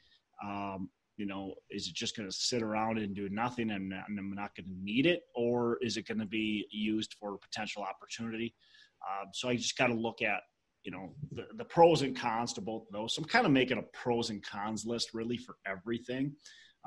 Um, 0.45 0.91
you 1.17 1.27
know, 1.27 1.55
is 1.71 1.89
it 1.89 1.95
just 1.95 2.17
going 2.17 2.29
to 2.29 2.35
sit 2.35 2.63
around 2.63 2.99
and 2.99 3.15
do 3.15 3.29
nothing 3.29 3.71
and, 3.71 3.93
and 3.93 4.19
I'm 4.19 4.31
not 4.35 4.55
going 4.55 4.67
to 4.67 4.85
need 4.85 5.05
it, 5.05 5.23
or 5.35 5.79
is 5.83 5.97
it 5.97 6.07
going 6.07 6.21
to 6.21 6.27
be 6.27 6.67
used 6.71 7.17
for 7.19 7.37
potential 7.39 7.83
opportunity? 7.83 8.55
Um, 9.09 9.31
so 9.33 9.49
I 9.49 9.57
just 9.57 9.77
got 9.77 9.89
to 9.89 9.95
look 9.95 10.23
at, 10.23 10.41
you 10.85 10.93
know, 10.93 11.15
the, 11.33 11.47
the 11.57 11.65
pros 11.65 12.03
and 12.03 12.17
cons 12.17 12.53
to 12.53 12.61
both 12.61 12.83
of 12.83 12.93
those. 12.93 13.15
So 13.15 13.23
I'm 13.23 13.29
kind 13.29 13.47
of 13.47 13.53
making 13.53 13.79
a 13.79 13.83
pros 13.97 14.31
and 14.31 14.43
cons 14.45 14.87
list 14.87 15.11
really 15.13 15.37
for 15.37 15.57
everything. 15.67 16.35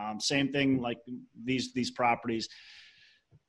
Um, 0.02 0.22
same 0.22 0.54
thing 0.54 0.82
like 0.82 1.00
these 1.44 1.74
these 1.74 1.92
properties 1.92 2.48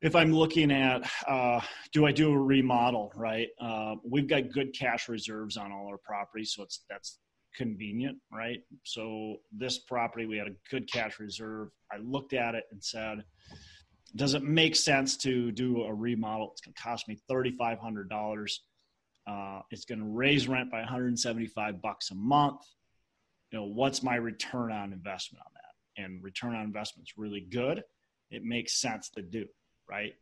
if 0.03 0.17
I'm 0.17 0.33
looking 0.33 0.69
at 0.69 1.09
uh, 1.27 1.61
do 1.93 2.05
I 2.05 2.11
do 2.11 2.31
a 2.31 2.37
remodel, 2.37 3.11
right? 3.15 3.47
Uh, 3.59 3.95
we've 4.03 4.27
got 4.27 4.51
good 4.51 4.77
cash 4.77 5.07
reserves 5.07 5.55
on 5.55 5.71
all 5.71 5.87
our 5.87 5.97
properties, 5.97 6.53
so 6.53 6.63
it's 6.63 6.83
that's 6.89 7.19
convenient, 7.55 8.17
right? 8.31 8.59
So 8.83 9.37
this 9.53 9.79
property 9.79 10.25
we 10.25 10.37
had 10.37 10.47
a 10.47 10.55
good 10.69 10.91
cash 10.91 11.19
reserve. 11.19 11.69
I 11.91 11.97
looked 12.03 12.33
at 12.33 12.53
it 12.53 12.65
and 12.71 12.83
said, 12.83 13.23
does 14.15 14.33
it 14.33 14.43
make 14.43 14.75
sense 14.75 15.15
to 15.17 15.51
do 15.53 15.83
a 15.83 15.93
remodel? 15.93 16.49
It's 16.51 16.61
going 16.61 16.73
to 16.75 16.81
cost 16.81 17.07
me 17.07 17.17
thirty 17.29 17.51
five 17.51 17.79
hundred 17.79 18.09
dollars. 18.09 18.61
Uh, 19.25 19.61
it's 19.71 19.85
going 19.85 19.99
to 19.99 20.05
raise 20.05 20.49
rent 20.49 20.69
by 20.69 20.79
175 20.79 21.81
bucks 21.81 22.11
a 22.11 22.15
month. 22.15 22.59
You 23.51 23.59
know, 23.59 23.65
what's 23.67 24.03
my 24.03 24.15
return 24.15 24.69
on 24.69 24.91
investment 24.91 25.41
on 25.45 25.53
that? 25.53 26.03
And 26.03 26.21
return 26.21 26.53
on 26.53 26.65
investment 26.65 27.07
is 27.07 27.13
really 27.15 27.39
good. 27.39 27.85
It 28.31 28.43
makes 28.43 28.81
sense 28.81 29.09
to 29.11 29.21
do 29.21 29.45
right? 29.89 30.13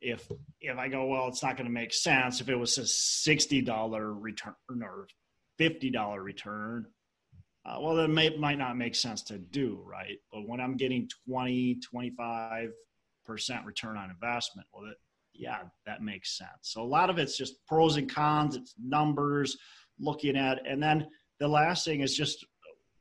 If 0.00 0.30
if 0.60 0.76
I 0.76 0.88
go, 0.88 1.06
well, 1.06 1.28
it's 1.28 1.42
not 1.42 1.56
going 1.56 1.66
to 1.66 1.72
make 1.72 1.92
sense 1.92 2.40
if 2.40 2.48
it 2.48 2.56
was 2.56 2.78
a 2.78 2.86
sixty 2.86 3.62
dollar 3.62 4.12
return 4.12 4.54
or 4.70 5.08
fifty 5.58 5.90
dollar 5.90 6.22
return. 6.22 6.86
Uh, 7.64 7.78
well, 7.80 7.96
that 7.96 8.08
may, 8.08 8.36
might 8.36 8.58
not 8.58 8.76
make 8.76 8.94
sense 8.94 9.22
to 9.22 9.38
do, 9.38 9.82
right? 9.84 10.18
But 10.30 10.46
when 10.46 10.60
I'm 10.60 10.76
getting 10.76 11.10
20, 11.28 11.80
25 11.80 12.70
percent 13.24 13.66
return 13.66 13.96
on 13.96 14.08
investment, 14.08 14.68
well, 14.72 14.84
that, 14.84 14.94
yeah, 15.34 15.62
that 15.84 16.00
makes 16.00 16.38
sense. 16.38 16.50
So 16.62 16.82
a 16.82 16.84
lot 16.84 17.10
of 17.10 17.18
it's 17.18 17.36
just 17.36 17.66
pros 17.66 17.96
and 17.96 18.12
cons. 18.12 18.54
It's 18.54 18.74
numbers, 18.80 19.56
looking 19.98 20.36
at, 20.36 20.64
and 20.64 20.80
then 20.80 21.08
the 21.40 21.48
last 21.48 21.84
thing 21.84 22.02
is 22.02 22.14
just 22.14 22.46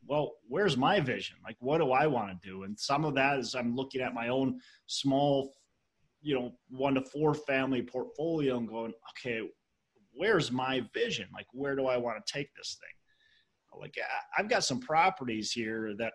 well, 0.07 0.33
where's 0.47 0.77
my 0.77 0.99
vision? 0.99 1.37
Like, 1.43 1.57
what 1.59 1.79
do 1.79 1.91
I 1.91 2.07
want 2.07 2.29
to 2.29 2.47
do? 2.47 2.63
And 2.63 2.79
some 2.79 3.05
of 3.05 3.15
that 3.15 3.39
is 3.39 3.55
I'm 3.55 3.75
looking 3.75 4.01
at 4.01 4.13
my 4.13 4.29
own 4.29 4.59
small 4.87 5.53
you 6.25 6.33
know 6.33 6.51
one 6.69 6.95
to 6.95 7.01
four 7.01 7.35
family 7.35 7.83
portfolio 7.83 8.57
and 8.57 8.67
going 8.67 8.91
okay 9.11 9.41
where's 10.17 10.51
my 10.51 10.81
vision? 10.93 11.27
Like 11.33 11.45
where 11.51 11.75
do 11.75 11.85
i 11.87 11.97
want 11.97 12.25
to 12.25 12.33
take 12.33 12.53
this 12.55 12.77
thing? 12.79 13.79
Like 13.79 13.95
i've 14.37 14.49
got 14.49 14.63
some 14.63 14.79
properties 14.79 15.51
here 15.51 15.93
that 15.99 16.13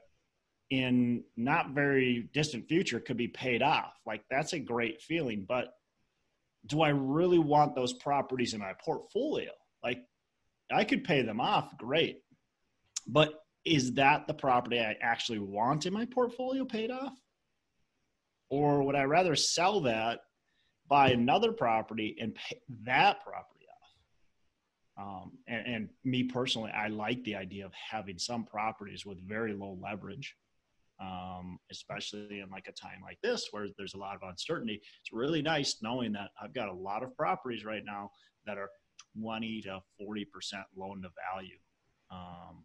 in 0.70 1.22
not 1.36 1.70
very 1.70 2.28
distant 2.32 2.66
future 2.68 3.00
could 3.00 3.16
be 3.16 3.28
paid 3.28 3.62
off. 3.62 3.92
Like 4.04 4.24
that's 4.30 4.52
a 4.52 4.58
great 4.58 5.00
feeling 5.00 5.44
but 5.48 5.68
do 6.66 6.82
i 6.82 6.90
really 6.90 7.38
want 7.38 7.74
those 7.74 7.92
properties 7.94 8.52
in 8.52 8.60
my 8.60 8.72
portfolio? 8.84 9.50
Like 9.84 10.02
i 10.72 10.84
could 10.84 11.04
pay 11.04 11.22
them 11.22 11.40
off 11.40 11.76
great 11.78 12.22
but 13.06 13.34
is 13.64 13.92
that 13.92 14.26
the 14.26 14.34
property 14.34 14.80
i 14.80 14.96
actually 15.02 15.38
want 15.38 15.86
in 15.86 15.92
my 15.92 16.06
portfolio 16.06 16.64
paid 16.64 16.90
off 16.90 17.12
Or 18.50 18.82
would 18.82 18.96
I 18.96 19.04
rather 19.04 19.36
sell 19.36 19.80
that, 19.82 20.20
buy 20.88 21.10
another 21.10 21.52
property, 21.52 22.16
and 22.20 22.34
pay 22.34 22.60
that 22.84 23.24
property 23.24 23.66
off? 24.98 25.06
Um, 25.06 25.32
and, 25.46 25.66
and 25.66 25.88
me 26.04 26.24
personally, 26.24 26.72
I 26.72 26.88
like 26.88 27.22
the 27.24 27.36
idea 27.36 27.64
of 27.64 27.72
having 27.74 28.18
some 28.18 28.44
properties 28.44 29.06
with 29.06 29.26
very 29.26 29.54
low 29.54 29.78
leverage 29.80 30.36
um, 31.00 31.58
especially 31.70 32.40
in 32.40 32.50
like 32.50 32.66
a 32.68 32.72
time 32.72 33.00
like 33.02 33.18
this 33.22 33.48
where 33.50 33.68
there's 33.78 33.94
a 33.94 33.98
lot 33.98 34.14
of 34.14 34.28
uncertainty. 34.28 34.80
It's 35.00 35.12
really 35.12 35.40
nice 35.40 35.76
knowing 35.82 36.12
that 36.12 36.28
I've 36.40 36.52
got 36.52 36.68
a 36.68 36.74
lot 36.74 37.02
of 37.02 37.16
properties 37.16 37.64
right 37.64 37.82
now 37.84 38.10
that 38.46 38.58
are 38.58 38.70
20 39.20 39.62
to 39.62 39.80
40 39.98 40.24
percent 40.26 40.64
loan 40.76 41.02
to 41.02 41.08
value. 41.32 41.56
Um, 42.10 42.64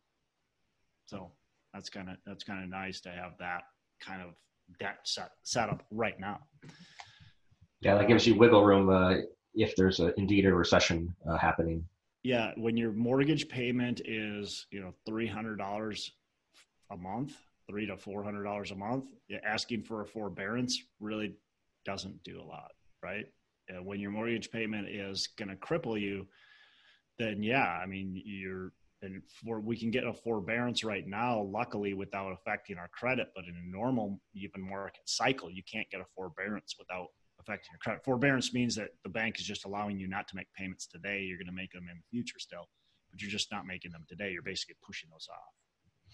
so 1.05 1.31
that's 1.73 1.89
kind 1.89 2.09
of 2.09 2.17
that's 2.25 2.43
kind 2.43 2.63
of 2.63 2.69
nice 2.69 2.99
to 3.01 3.09
have 3.09 3.33
that 3.39 3.61
kind 4.01 4.21
of 4.21 4.31
debt 4.79 4.99
set 5.03 5.31
set 5.43 5.69
up 5.69 5.83
right 5.91 6.19
now. 6.19 6.39
Yeah, 7.81 7.95
that 7.97 8.07
gives 8.07 8.25
you 8.25 8.35
wiggle 8.35 8.65
room 8.65 8.89
uh, 8.89 9.15
if 9.53 9.75
there's 9.75 9.99
a, 9.99 10.13
indeed 10.17 10.45
a 10.45 10.53
recession 10.53 11.13
uh, 11.29 11.37
happening. 11.37 11.85
Yeah, 12.23 12.51
when 12.57 12.75
your 12.75 12.91
mortgage 12.91 13.47
payment 13.47 14.01
is 14.05 14.65
you 14.71 14.81
know 14.81 14.93
three 15.05 15.27
hundred 15.27 15.57
dollars 15.57 16.11
a 16.91 16.97
month, 16.97 17.35
three 17.69 17.85
to 17.85 17.97
four 17.97 18.23
hundred 18.23 18.43
dollars 18.43 18.71
a 18.71 18.75
month, 18.75 19.05
asking 19.45 19.83
for 19.83 20.01
a 20.01 20.05
forbearance 20.05 20.81
really 20.99 21.35
doesn't 21.85 22.23
do 22.23 22.41
a 22.41 22.43
lot, 22.43 22.71
right? 23.03 23.25
Uh, 23.69 23.81
when 23.81 23.99
your 23.99 24.11
mortgage 24.11 24.51
payment 24.51 24.87
is 24.87 25.27
going 25.37 25.49
to 25.49 25.55
cripple 25.55 25.99
you, 25.99 26.27
then 27.19 27.43
yeah, 27.43 27.79
I 27.81 27.85
mean 27.85 28.21
you're 28.25 28.71
and 29.05 29.21
for 29.43 29.59
we 29.59 29.77
can 29.77 29.91
get 29.91 30.03
a 30.05 30.13
forbearance 30.13 30.83
right 30.83 31.07
now, 31.07 31.41
luckily 31.41 31.93
without 31.93 32.31
affecting 32.33 32.77
our 32.77 32.89
credit. 32.89 33.27
But 33.35 33.45
in 33.45 33.55
a 33.55 33.71
normal 33.71 34.19
even 34.33 34.67
market 34.67 35.03
cycle, 35.05 35.49
you 35.49 35.63
can't 35.71 35.89
get 35.89 36.01
a 36.01 36.05
forbearance 36.15 36.75
without 36.77 37.07
affecting 37.39 37.69
your 37.71 37.79
credit. 37.79 38.03
Forbearance 38.03 38.53
means 38.53 38.75
that 38.75 38.89
the 39.03 39.09
bank 39.09 39.39
is 39.39 39.45
just 39.45 39.65
allowing 39.65 39.99
you 39.99 40.07
not 40.07 40.27
to 40.29 40.35
make 40.35 40.47
payments 40.57 40.87
today. 40.87 41.21
You're 41.21 41.37
going 41.37 41.47
to 41.47 41.53
make 41.53 41.71
them 41.71 41.87
in 41.89 41.97
the 41.97 42.09
future 42.11 42.39
still, 42.39 42.67
but 43.11 43.21
you're 43.21 43.31
just 43.31 43.51
not 43.51 43.65
making 43.65 43.91
them 43.91 44.05
today. 44.09 44.31
You're 44.31 44.41
basically 44.41 44.75
pushing 44.85 45.09
those 45.09 45.27
off 45.31 45.53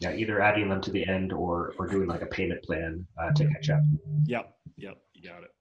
yeah, 0.02 0.14
either 0.14 0.42
adding 0.42 0.68
them 0.68 0.82
to 0.82 0.92
the 0.92 1.08
end 1.08 1.32
or 1.32 1.74
or 1.78 1.88
doing 1.88 2.08
like 2.08 2.24
a 2.24 2.26
payment 2.26 2.64
plan 2.64 3.06
uh, 3.22 3.32
to 3.34 3.48
catch 3.48 3.70
up. 3.70 3.82
Yep, 4.26 4.52
yep, 4.78 4.98
you 5.14 5.30
got 5.30 5.44
it. 5.44 5.52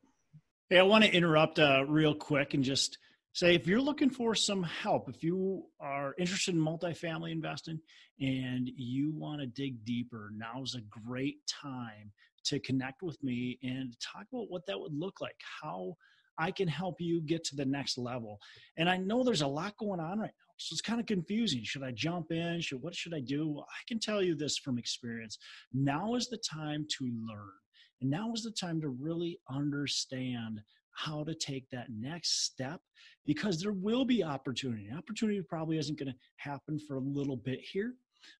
Hey, 0.70 0.78
I 0.78 0.82
want 0.82 1.04
to 1.04 1.12
interrupt 1.12 1.58
uh, 1.58 1.84
real 1.86 2.14
quick 2.14 2.54
and 2.54 2.64
just 2.64 2.96
say 3.32 3.54
if 3.54 3.66
you're 3.66 3.80
looking 3.80 4.10
for 4.10 4.34
some 4.34 4.62
help, 4.62 5.08
if 5.08 5.22
you 5.22 5.64
are 5.80 6.14
interested 6.18 6.54
in 6.54 6.60
multifamily 6.60 7.30
investing 7.30 7.80
and 8.20 8.68
you 8.76 9.12
want 9.12 9.40
to 9.40 9.46
dig 9.46 9.84
deeper, 9.84 10.30
now's 10.34 10.74
a 10.74 10.80
great 11.04 11.36
time 11.46 12.12
to 12.44 12.58
connect 12.58 13.02
with 13.02 13.22
me 13.22 13.58
and 13.62 13.96
talk 14.00 14.26
about 14.32 14.50
what 14.50 14.66
that 14.66 14.78
would 14.78 14.94
look 14.94 15.20
like, 15.20 15.36
how 15.62 15.94
I 16.38 16.50
can 16.50 16.68
help 16.68 16.96
you 17.00 17.20
get 17.20 17.44
to 17.44 17.56
the 17.56 17.66
next 17.66 17.98
level. 17.98 18.40
And 18.76 18.88
I 18.88 18.96
know 18.96 19.22
there's 19.22 19.42
a 19.42 19.46
lot 19.46 19.76
going 19.76 20.00
on 20.00 20.18
right 20.18 20.30
now. 20.30 20.54
So 20.56 20.74
it's 20.74 20.80
kind 20.80 21.00
of 21.00 21.06
confusing. 21.06 21.62
Should 21.62 21.82
I 21.82 21.92
jump 21.92 22.32
in? 22.32 22.60
Should 22.60 22.82
what 22.82 22.94
should 22.94 23.14
I 23.14 23.20
do? 23.20 23.60
I 23.60 23.82
can 23.86 23.98
tell 23.98 24.22
you 24.22 24.34
this 24.34 24.58
from 24.58 24.78
experience. 24.78 25.38
Now 25.72 26.14
is 26.14 26.28
the 26.28 26.38
time 26.38 26.86
to 26.98 27.04
learn. 27.04 27.52
And 28.00 28.10
now 28.10 28.32
is 28.34 28.42
the 28.42 28.50
time 28.50 28.80
to 28.80 28.88
really 28.88 29.38
understand 29.50 30.60
how 31.04 31.24
to 31.24 31.34
take 31.34 31.68
that 31.70 31.88
next 31.90 32.44
step 32.44 32.80
because 33.26 33.60
there 33.60 33.72
will 33.72 34.04
be 34.04 34.22
opportunity. 34.22 34.88
Opportunity 34.96 35.40
probably 35.42 35.78
isn't 35.78 35.98
going 35.98 36.12
to 36.12 36.18
happen 36.36 36.78
for 36.78 36.96
a 36.96 37.00
little 37.00 37.36
bit 37.36 37.60
here, 37.60 37.94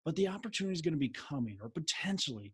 but 0.04 0.16
the 0.16 0.28
opportunity 0.28 0.74
is 0.74 0.82
going 0.82 0.94
to 0.94 0.98
be 0.98 1.08
coming 1.08 1.58
or 1.62 1.68
potentially 1.68 2.52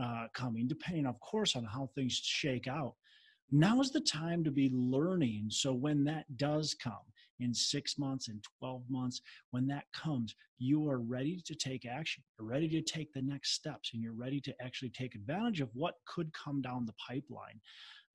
uh, 0.00 0.26
coming, 0.34 0.66
depending, 0.66 1.06
of 1.06 1.18
course, 1.20 1.54
on 1.56 1.64
how 1.64 1.90
things 1.94 2.14
shake 2.14 2.66
out. 2.66 2.94
Now 3.50 3.80
is 3.80 3.90
the 3.90 4.00
time 4.00 4.42
to 4.44 4.50
be 4.50 4.70
learning. 4.72 5.48
So 5.50 5.74
when 5.74 6.04
that 6.04 6.24
does 6.38 6.74
come, 6.74 7.04
in 7.42 7.52
six 7.52 7.98
months, 7.98 8.28
in 8.28 8.40
12 8.60 8.82
months, 8.88 9.20
when 9.50 9.66
that 9.66 9.84
comes, 9.92 10.34
you 10.58 10.88
are 10.88 10.98
ready 10.98 11.42
to 11.44 11.54
take 11.54 11.84
action. 11.86 12.22
You're 12.38 12.48
ready 12.48 12.68
to 12.68 12.80
take 12.80 13.12
the 13.12 13.22
next 13.22 13.52
steps 13.52 13.90
and 13.92 14.02
you're 14.02 14.12
ready 14.12 14.40
to 14.42 14.54
actually 14.62 14.90
take 14.90 15.14
advantage 15.14 15.60
of 15.60 15.68
what 15.74 15.94
could 16.06 16.32
come 16.32 16.62
down 16.62 16.86
the 16.86 16.94
pipeline. 16.94 17.60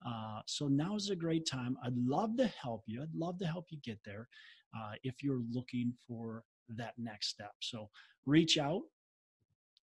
Uh, 0.06 0.40
so 0.46 0.68
now 0.68 0.94
is 0.96 1.10
a 1.10 1.16
great 1.16 1.46
time. 1.46 1.76
I'd 1.84 1.96
love 1.96 2.36
to 2.36 2.46
help 2.46 2.84
you. 2.86 3.02
I'd 3.02 3.14
love 3.14 3.38
to 3.38 3.46
help 3.46 3.66
you 3.70 3.78
get 3.82 3.98
there 4.04 4.28
uh, 4.76 4.92
if 5.02 5.22
you're 5.22 5.40
looking 5.50 5.94
for 6.06 6.44
that 6.76 6.92
next 6.98 7.28
step. 7.28 7.52
So 7.60 7.88
reach 8.26 8.58
out. 8.58 8.82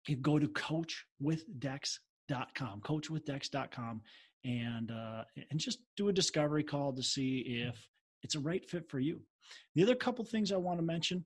You 0.08 0.16
go 0.16 0.36
to 0.38 0.48
coachwithdex.com, 0.48 2.80
coachwithdex.com, 2.80 4.00
and 4.44 4.90
uh, 4.90 5.22
and 5.50 5.60
just 5.60 5.78
do 5.96 6.08
a 6.08 6.12
discovery 6.12 6.64
call 6.64 6.92
to 6.92 7.02
see 7.02 7.64
if 7.64 7.88
it's 8.22 8.34
a 8.34 8.40
right 8.40 8.68
fit 8.68 8.90
for 8.90 8.98
you. 8.98 9.20
The 9.74 9.84
other 9.84 9.94
couple 9.94 10.24
things 10.24 10.50
I 10.50 10.56
want 10.56 10.80
to 10.80 10.84
mention 10.84 11.24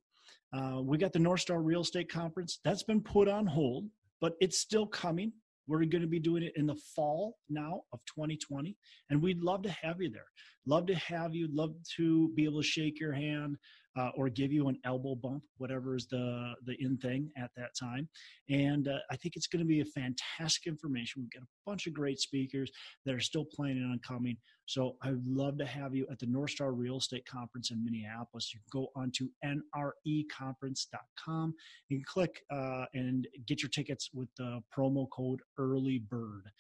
uh, 0.53 0.81
we 0.83 0.99
got 0.99 1.13
the 1.13 1.19
North 1.19 1.41
Star 1.41 1.61
Real 1.61 1.83
Estate 1.83 2.11
Conference. 2.11 2.61
That's 2.65 2.83
been 2.83 3.01
put 3.01 3.29
on 3.29 3.47
hold, 3.47 3.89
but 4.21 4.35
it's 4.41 4.59
still 4.59 4.87
coming. 4.87 5.33
We're 5.67 5.85
going 5.85 6.03
to 6.03 6.09
be 6.09 6.21
doing 6.21 6.43
it 6.43 6.53
in 6.57 6.67
the 6.67 6.77
fall 6.95 7.37
now 7.49 7.83
of 7.93 8.01
2020, 8.07 8.77
and 9.11 9.23
we'd 9.23 9.43
love 9.43 9.63
to 9.63 9.71
have 9.71 10.01
you 10.01 10.11
there. 10.11 10.27
Love 10.67 10.87
to 10.87 10.95
have 10.95 11.35
you. 11.35 11.49
Love 11.53 11.75
to 11.97 12.33
be 12.35 12.45
able 12.45 12.63
to 12.63 12.67
shake 12.67 13.01
your 13.01 13.13
hand 13.13 13.57
uh, 13.97 14.11
or 14.17 14.29
give 14.29 14.53
you 14.53 14.69
an 14.69 14.79
elbow 14.85 15.15
bump, 15.15 15.43
whatever 15.59 15.95
is 15.97 16.07
the 16.07 16.55
the 16.65 16.77
in 16.81 16.97
thing 16.99 17.31
at 17.37 17.51
that 17.57 17.71
time. 17.79 18.09
And 18.49 18.89
uh, 18.89 18.99
I 19.11 19.17
think 19.17 19.37
it's 19.37 19.47
going 19.47 19.61
to 19.61 19.67
be 19.67 19.81
a 19.81 19.85
fantastic 19.85 20.67
information. 20.67 21.23
We've 21.23 21.31
got 21.31 21.43
a 21.43 21.49
bunch 21.65 21.87
of 21.87 21.95
great 21.95 22.19
speakers 22.21 22.71
that 23.05 23.15
are 23.15 23.21
still 23.21 23.45
planning 23.45 23.85
on 23.85 24.01
coming. 24.07 24.37
So 24.67 24.97
I'd 25.03 25.25
love 25.25 25.57
to 25.59 25.67
have 25.67 25.95
you 25.95 26.07
at 26.11 26.19
the 26.19 26.27
North 26.27 26.51
Star 26.51 26.73
Real 26.73 26.99
Estate 26.99 27.25
Conference 27.25 27.71
in 27.71 27.83
Minneapolis. 27.85 28.53
You 28.53 28.59
can 28.61 28.69
go 28.83 28.89
onto 28.97 29.29
nreconference.com 29.45 31.55
and 31.91 32.07
click 32.07 32.43
uh, 32.51 32.87
and 32.95 33.29
get 33.47 33.63
your 33.63 33.71
tickets 33.71 34.11
with 34.13 34.29
the 34.37 34.61
promo 34.77 35.09
code 35.11 35.41
Early 35.57 36.01
Bird. 36.01 36.51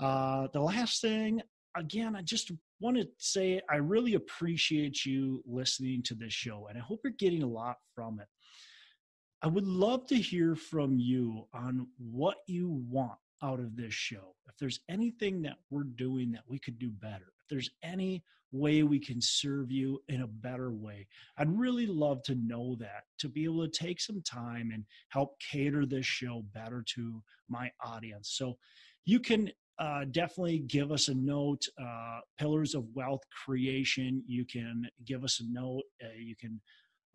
Uh, 0.00 0.48
the 0.52 0.60
last 0.60 1.02
thing 1.02 1.42
again, 1.76 2.16
I 2.16 2.22
just 2.22 2.50
want 2.82 2.96
to 2.96 3.08
say 3.18 3.60
I 3.70 3.76
really 3.76 4.14
appreciate 4.14 5.06
you 5.06 5.42
listening 5.46 6.02
to 6.04 6.14
this 6.14 6.32
show, 6.32 6.66
and 6.68 6.76
I 6.76 6.80
hope 6.80 7.00
you're 7.04 7.12
getting 7.18 7.44
a 7.44 7.48
lot 7.48 7.76
from 7.94 8.20
it. 8.20 8.26
I 9.40 9.46
would 9.46 9.66
love 9.66 10.06
to 10.08 10.16
hear 10.16 10.54
from 10.54 10.98
you 10.98 11.46
on 11.54 11.86
what 11.98 12.36
you 12.46 12.82
want 12.88 13.18
out 13.42 13.60
of 13.60 13.76
this 13.76 13.94
show. 13.94 14.34
If 14.48 14.56
there's 14.58 14.80
anything 14.88 15.42
that 15.42 15.56
we're 15.70 15.84
doing 15.84 16.32
that 16.32 16.44
we 16.46 16.58
could 16.58 16.78
do 16.78 16.90
better, 16.90 17.32
if 17.42 17.48
there's 17.48 17.70
any 17.82 18.22
way 18.52 18.82
we 18.82 18.98
can 18.98 19.20
serve 19.20 19.70
you 19.70 20.00
in 20.08 20.22
a 20.22 20.26
better 20.26 20.72
way, 20.72 21.06
I'd 21.38 21.56
really 21.56 21.86
love 21.86 22.22
to 22.24 22.34
know 22.34 22.76
that 22.80 23.04
to 23.18 23.28
be 23.28 23.44
able 23.44 23.66
to 23.66 23.70
take 23.84 24.00
some 24.00 24.22
time 24.22 24.70
and 24.72 24.84
help 25.08 25.40
cater 25.40 25.86
this 25.86 26.06
show 26.06 26.44
better 26.52 26.84
to 26.94 27.22
my 27.48 27.70
audience. 27.84 28.30
So 28.36 28.58
you 29.04 29.18
can 29.18 29.50
uh, 29.82 30.04
definitely 30.12 30.60
give 30.60 30.92
us 30.92 31.08
a 31.08 31.14
note. 31.14 31.62
Uh, 31.80 32.20
Pillars 32.38 32.74
of 32.74 32.84
Wealth 32.94 33.22
Creation. 33.44 34.22
You 34.26 34.44
can 34.44 34.86
give 35.04 35.24
us 35.24 35.40
a 35.40 35.44
note. 35.52 35.82
Uh, 36.02 36.08
you 36.16 36.36
can 36.36 36.60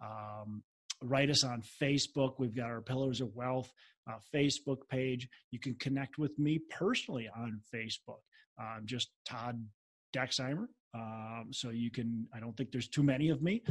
um, 0.04 0.64
write 1.02 1.30
us 1.30 1.46
on 1.46 1.64
Facebook. 1.82 2.34
We've 2.40 2.56
got 2.56 2.66
our 2.66 2.82
Pillars 2.82 3.22
of 3.22 3.34
Wealth 3.34 3.72
uh, 4.10 4.18
Facebook 4.36 4.80
page. 4.90 5.30
You 5.52 5.60
can 5.60 5.76
connect 5.76 6.18
with 6.18 6.38
me 6.38 6.60
personally 6.70 7.30
on 7.34 7.62
Facebook. 7.74 8.20
I'm 8.60 8.86
just 8.86 9.12
Todd 9.26 9.64
Dexheimer. 10.14 10.66
Um, 10.94 11.48
so 11.52 11.70
you 11.70 11.92
can, 11.92 12.28
I 12.36 12.40
don't 12.42 12.58
think 12.58 12.72
there's 12.72 12.90
too 12.90 13.04
many 13.04 13.30
of 13.30 13.42
me. 13.42 13.64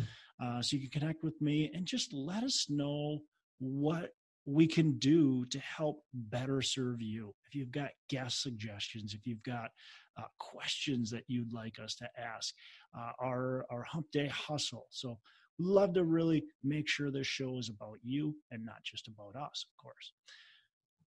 Uh, 0.42 0.62
so 0.62 0.76
you 0.76 0.88
can 0.88 1.00
connect 1.00 1.22
with 1.22 1.34
me 1.42 1.70
and 1.74 1.84
just 1.84 2.14
let 2.14 2.44
us 2.44 2.66
know 2.70 3.18
what 3.58 4.12
we 4.46 4.66
can 4.66 4.98
do 4.98 5.44
to 5.46 5.58
help 5.58 6.02
better 6.14 6.62
serve 6.62 7.02
you. 7.02 7.34
If 7.48 7.54
you've 7.54 7.72
got 7.72 7.90
guest 8.08 8.42
suggestions, 8.42 9.12
if 9.12 9.26
you've 9.26 9.42
got 9.42 9.70
uh, 10.16 10.26
questions 10.38 11.10
that 11.10 11.24
you'd 11.26 11.52
like 11.52 11.78
us 11.82 11.96
to 11.96 12.08
ask, 12.16 12.54
uh, 12.96 13.12
our 13.18 13.66
our 13.70 13.82
Hump 13.82 14.06
Day 14.12 14.28
Hustle. 14.28 14.86
So 14.90 15.18
love 15.58 15.94
to 15.94 16.04
really 16.04 16.44
make 16.62 16.88
sure 16.88 17.10
this 17.10 17.26
show 17.26 17.58
is 17.58 17.68
about 17.68 17.98
you 18.02 18.36
and 18.50 18.64
not 18.64 18.82
just 18.84 19.08
about 19.08 19.34
us, 19.36 19.66
of 19.68 19.82
course. 19.82 20.12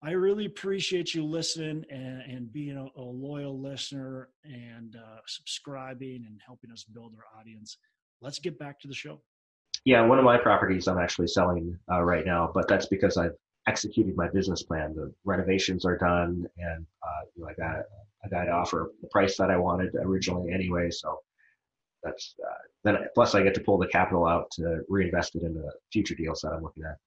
I 0.03 0.11
really 0.11 0.45
appreciate 0.45 1.13
you 1.13 1.23
listening 1.23 1.85
and, 1.91 2.21
and 2.23 2.51
being 2.51 2.75
a, 2.75 2.99
a, 2.99 3.03
loyal 3.03 3.61
listener 3.61 4.29
and 4.43 4.95
uh, 4.95 5.19
subscribing 5.27 6.25
and 6.27 6.41
helping 6.43 6.71
us 6.71 6.83
build 6.83 7.13
our 7.15 7.39
audience. 7.39 7.77
Let's 8.19 8.39
get 8.39 8.57
back 8.57 8.79
to 8.79 8.87
the 8.87 8.95
show. 8.95 9.21
Yeah, 9.85 10.05
one 10.05 10.19
of 10.19 10.25
my 10.25 10.37
properties 10.37 10.87
I'm 10.87 10.99
actually 10.99 11.27
selling 11.27 11.77
uh, 11.91 12.01
right 12.01 12.25
now, 12.25 12.51
but 12.53 12.67
that's 12.67 12.85
because 12.85 13.17
I've 13.17 13.35
executed 13.67 14.15
my 14.15 14.29
business 14.29 14.63
plan. 14.63 14.93
The 14.95 15.13
renovations 15.25 15.85
are 15.85 15.97
done, 15.97 16.45
and 16.57 16.85
uh, 17.03 17.25
you 17.35 17.43
know, 17.43 17.49
I 17.49 17.53
got 17.53 17.83
I 18.23 18.29
got 18.29 18.45
to 18.45 18.51
offer 18.51 18.91
the 19.01 19.07
price 19.07 19.37
that 19.37 19.49
I 19.49 19.57
wanted 19.57 19.95
originally 19.95 20.51
anyway. 20.51 20.91
So 20.91 21.19
that's 22.03 22.35
uh, 22.43 22.53
then 22.83 22.97
plus 23.13 23.35
I 23.35 23.43
get 23.43 23.55
to 23.55 23.61
pull 23.61 23.77
the 23.77 23.87
capital 23.87 24.27
out 24.27 24.51
to 24.53 24.81
reinvest 24.87 25.35
it 25.35 25.43
into 25.43 25.63
future 25.91 26.15
deals 26.15 26.41
that 26.41 26.51
I'm 26.53 26.63
looking 26.63 26.83
at. 26.83 26.97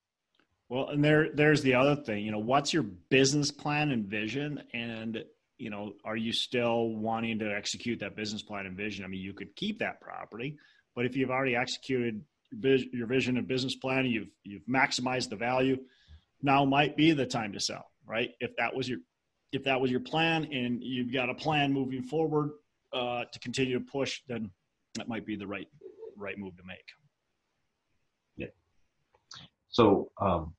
Well, 0.69 0.89
and 0.89 1.05
there 1.05 1.29
there's 1.33 1.63
the 1.63 1.75
other 1.75 1.97
thing. 1.97 2.25
You 2.25 2.33
know, 2.33 2.39
what's 2.39 2.73
your 2.73 2.83
business 2.83 3.51
plan 3.51 3.91
and 3.91 4.07
vision, 4.07 4.63
and 4.73 5.25
you 5.59 5.71
know, 5.71 5.93
are 6.05 6.17
you 6.17 6.33
still 6.33 6.89
wanting 6.89 7.39
to 7.41 7.55
execute 7.55 8.01
that 8.01 8.17
business 8.17 8.43
plan 8.43 8.67
and 8.67 8.77
vision? 8.77 9.05
I 9.05 9.09
mean, 9.09 9.21
you 9.21 9.33
could 9.33 9.55
keep 9.55 9.79
that 9.79 10.01
property, 10.01 10.57
but 10.97 11.07
if 11.07 11.17
you've 11.17 11.31
already 11.31 11.55
executed 11.55 12.23
your 12.63 13.07
vision 13.07 13.37
and 13.37 13.47
business 13.47 13.75
plan, 13.75 14.07
you've 14.07 14.29
you've 14.45 14.67
maximized 14.67 15.31
the 15.31 15.37
value. 15.37 15.79
Now 16.43 16.65
might 16.65 16.97
be 16.97 17.13
the 17.13 17.27
time 17.27 17.53
to 17.53 17.61
sell, 17.61 17.87
right? 18.07 18.31
If 18.41 18.55
that 18.57 18.75
was 18.75 18.89
your 18.89 18.99
if 19.53 19.63
that 19.65 19.81
was 19.81 19.91
your 19.91 20.01
plan 20.01 20.45
and 20.53 20.83
you've 20.83 21.13
got 21.13 21.31
a 21.31 21.35
plan 21.35 21.73
moving 21.73 22.03
forward 22.03 22.51
uh, 22.93 23.25
to 23.33 23.39
continue 23.39 23.79
to 23.79 23.85
push, 23.85 24.21
then 24.29 24.51
that 24.95 25.09
might 25.09 25.25
be 25.25 25.37
the 25.37 25.47
right 25.47 25.69
right 26.17 26.39
move 26.39 26.57
to 26.57 26.63
make. 26.65 26.87
Yeah. 28.37 28.49
So, 29.69 30.11
um, 30.21 30.55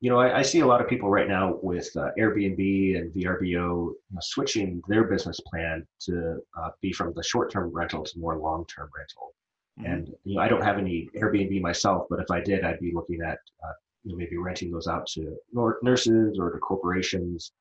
you 0.00 0.10
know, 0.10 0.18
I, 0.18 0.38
I, 0.38 0.42
see 0.42 0.60
a 0.60 0.66
lot 0.66 0.80
of 0.80 0.88
people 0.88 1.08
right 1.08 1.28
now 1.28 1.58
with 1.62 1.88
uh, 1.96 2.10
Airbnb 2.18 2.98
and 2.98 3.14
VRBO 3.14 3.40
you 3.42 3.58
know, 3.58 3.94
switching 4.20 4.82
their 4.88 5.04
business 5.04 5.40
plan 5.40 5.86
to 6.00 6.40
uh, 6.58 6.70
be 6.80 6.92
from 6.92 7.12
the 7.14 7.22
short-term 7.22 7.70
rental 7.72 8.02
to 8.02 8.18
more 8.18 8.36
long-term 8.36 8.90
rental. 8.96 9.34
Mm-hmm. 9.80 9.92
And 9.92 10.14
you 10.24 10.36
know, 10.36 10.42
I 10.42 10.48
don't 10.48 10.62
have 10.62 10.78
any 10.78 11.08
Airbnb 11.16 11.60
myself, 11.60 12.06
but 12.10 12.20
if 12.20 12.30
I 12.30 12.40
did, 12.40 12.64
I'd 12.64 12.80
be 12.80 12.92
looking 12.94 13.20
at 13.22 13.38
uh, 13.64 13.72
you 14.04 14.12
know 14.12 14.16
maybe 14.16 14.36
renting 14.36 14.70
those 14.70 14.86
out 14.86 15.06
to 15.08 15.36
nurses 15.82 16.38
or 16.38 16.50
to 16.50 16.58
corporations 16.58 17.52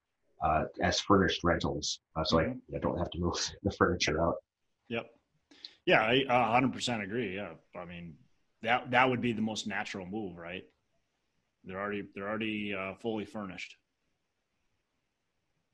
uh, 0.44 0.64
as 0.82 1.00
furnished 1.00 1.44
rentals, 1.44 2.00
uh, 2.16 2.24
so 2.24 2.38
mm-hmm. 2.38 2.52
I, 2.74 2.78
I, 2.78 2.80
don't 2.80 2.98
have 2.98 3.12
to 3.12 3.20
move 3.20 3.36
the 3.64 3.72
furniture 3.72 4.22
out. 4.22 4.36
Yep. 4.90 5.06
Yeah, 5.86 6.02
I 6.04 6.26
100% 6.62 7.04
agree. 7.04 7.36
Yeah, 7.36 7.52
I 7.76 7.86
mean 7.86 8.16
that 8.62 8.92
that 8.92 9.10
would 9.10 9.22
be 9.22 9.34
the 9.34 9.42
most 9.42 9.68
natural 9.68 10.06
move, 10.06 10.38
right? 10.38 10.64
They're 11.64 11.80
already 11.80 12.04
they're 12.14 12.28
already 12.28 12.74
uh, 12.74 12.96
fully 12.96 13.26
furnished. 13.26 13.76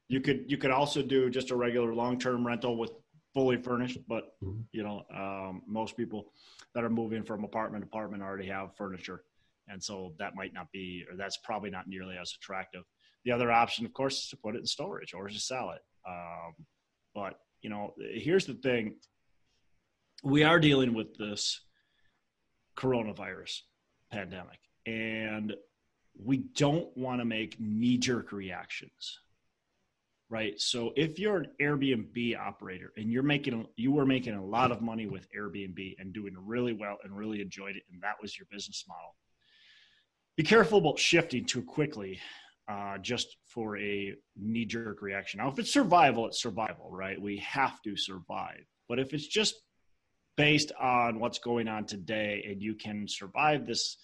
You 0.09 0.21
could 0.21 0.45
you 0.47 0.57
could 0.57 0.71
also 0.71 1.01
do 1.01 1.29
just 1.29 1.51
a 1.51 1.55
regular 1.55 1.93
long 1.93 2.19
term 2.19 2.45
rental 2.45 2.77
with 2.77 2.91
fully 3.37 3.57
furnished, 3.57 3.99
but 4.07 4.33
mm-hmm. 4.43 4.61
you 4.71 4.81
know 4.81 5.03
um, 5.15 5.61
most 5.67 5.95
people 5.95 6.31
that 6.73 6.83
are 6.83 6.89
moving 6.89 7.23
from 7.23 7.43
apartment 7.43 7.83
to 7.83 7.87
apartment 7.87 8.23
already 8.23 8.47
have 8.47 8.75
furniture, 8.75 9.21
and 9.67 9.81
so 9.83 10.15
that 10.17 10.33
might 10.33 10.55
not 10.55 10.71
be 10.71 11.05
or 11.07 11.15
that's 11.15 11.37
probably 11.43 11.69
not 11.69 11.87
nearly 11.87 12.17
as 12.19 12.33
attractive. 12.35 12.81
The 13.25 13.31
other 13.31 13.51
option, 13.51 13.85
of 13.85 13.93
course, 13.93 14.23
is 14.23 14.29
to 14.29 14.37
put 14.37 14.55
it 14.55 14.59
in 14.61 14.65
storage 14.65 15.13
or 15.13 15.27
to 15.27 15.39
sell 15.39 15.69
it. 15.69 15.81
Um, 16.09 16.55
but 17.13 17.35
you 17.61 17.69
know, 17.69 17.93
here's 17.99 18.47
the 18.47 18.55
thing: 18.55 18.95
we 20.23 20.43
are 20.43 20.59
dealing 20.59 20.95
with 20.95 21.15
this 21.15 21.61
coronavirus 22.75 23.59
pandemic, 24.11 24.59
and 24.87 25.53
we 26.19 26.37
don't 26.37 26.89
want 26.97 27.21
to 27.21 27.25
make 27.25 27.59
knee 27.59 27.99
jerk 27.99 28.31
reactions 28.31 29.19
right? 30.29 30.59
So 30.59 30.91
if 30.95 31.19
you're 31.19 31.37
an 31.37 31.51
airbnb 31.61 32.37
operator 32.37 32.91
and 32.97 33.11
you're 33.11 33.23
making 33.23 33.65
you 33.75 33.91
were 33.91 34.05
making 34.05 34.35
a 34.35 34.43
lot 34.43 34.71
of 34.71 34.81
money 34.81 35.07
with 35.07 35.27
airbnb 35.37 35.95
and 35.99 36.13
doing 36.13 36.35
really 36.37 36.73
well 36.73 36.97
and 37.03 37.15
really 37.15 37.41
enjoyed 37.41 37.75
it 37.75 37.83
and 37.91 38.01
that 38.01 38.15
was 38.21 38.37
your 38.37 38.47
business 38.51 38.83
model 38.87 39.15
be 40.35 40.43
careful 40.43 40.77
about 40.79 40.99
shifting 40.99 41.45
too 41.45 41.63
quickly 41.63 42.19
uh, 42.67 42.97
just 42.97 43.37
for 43.45 43.77
a 43.77 44.13
knee 44.35 44.65
jerk 44.65 45.01
reaction. 45.01 45.39
Now 45.39 45.49
if 45.49 45.59
it's 45.59 45.71
survival 45.71 46.27
it's 46.27 46.41
survival 46.41 46.89
right? 46.91 47.19
We 47.19 47.37
have 47.37 47.81
to 47.83 47.95
survive. 47.95 48.65
But 48.89 48.99
if 48.99 49.13
it's 49.13 49.27
just 49.27 49.55
based 50.35 50.71
on 50.79 51.19
what's 51.19 51.39
going 51.39 51.67
on 51.67 51.85
today 51.85 52.45
and 52.49 52.61
you 52.61 52.75
can 52.75 53.07
survive 53.07 53.65
this 53.65 53.97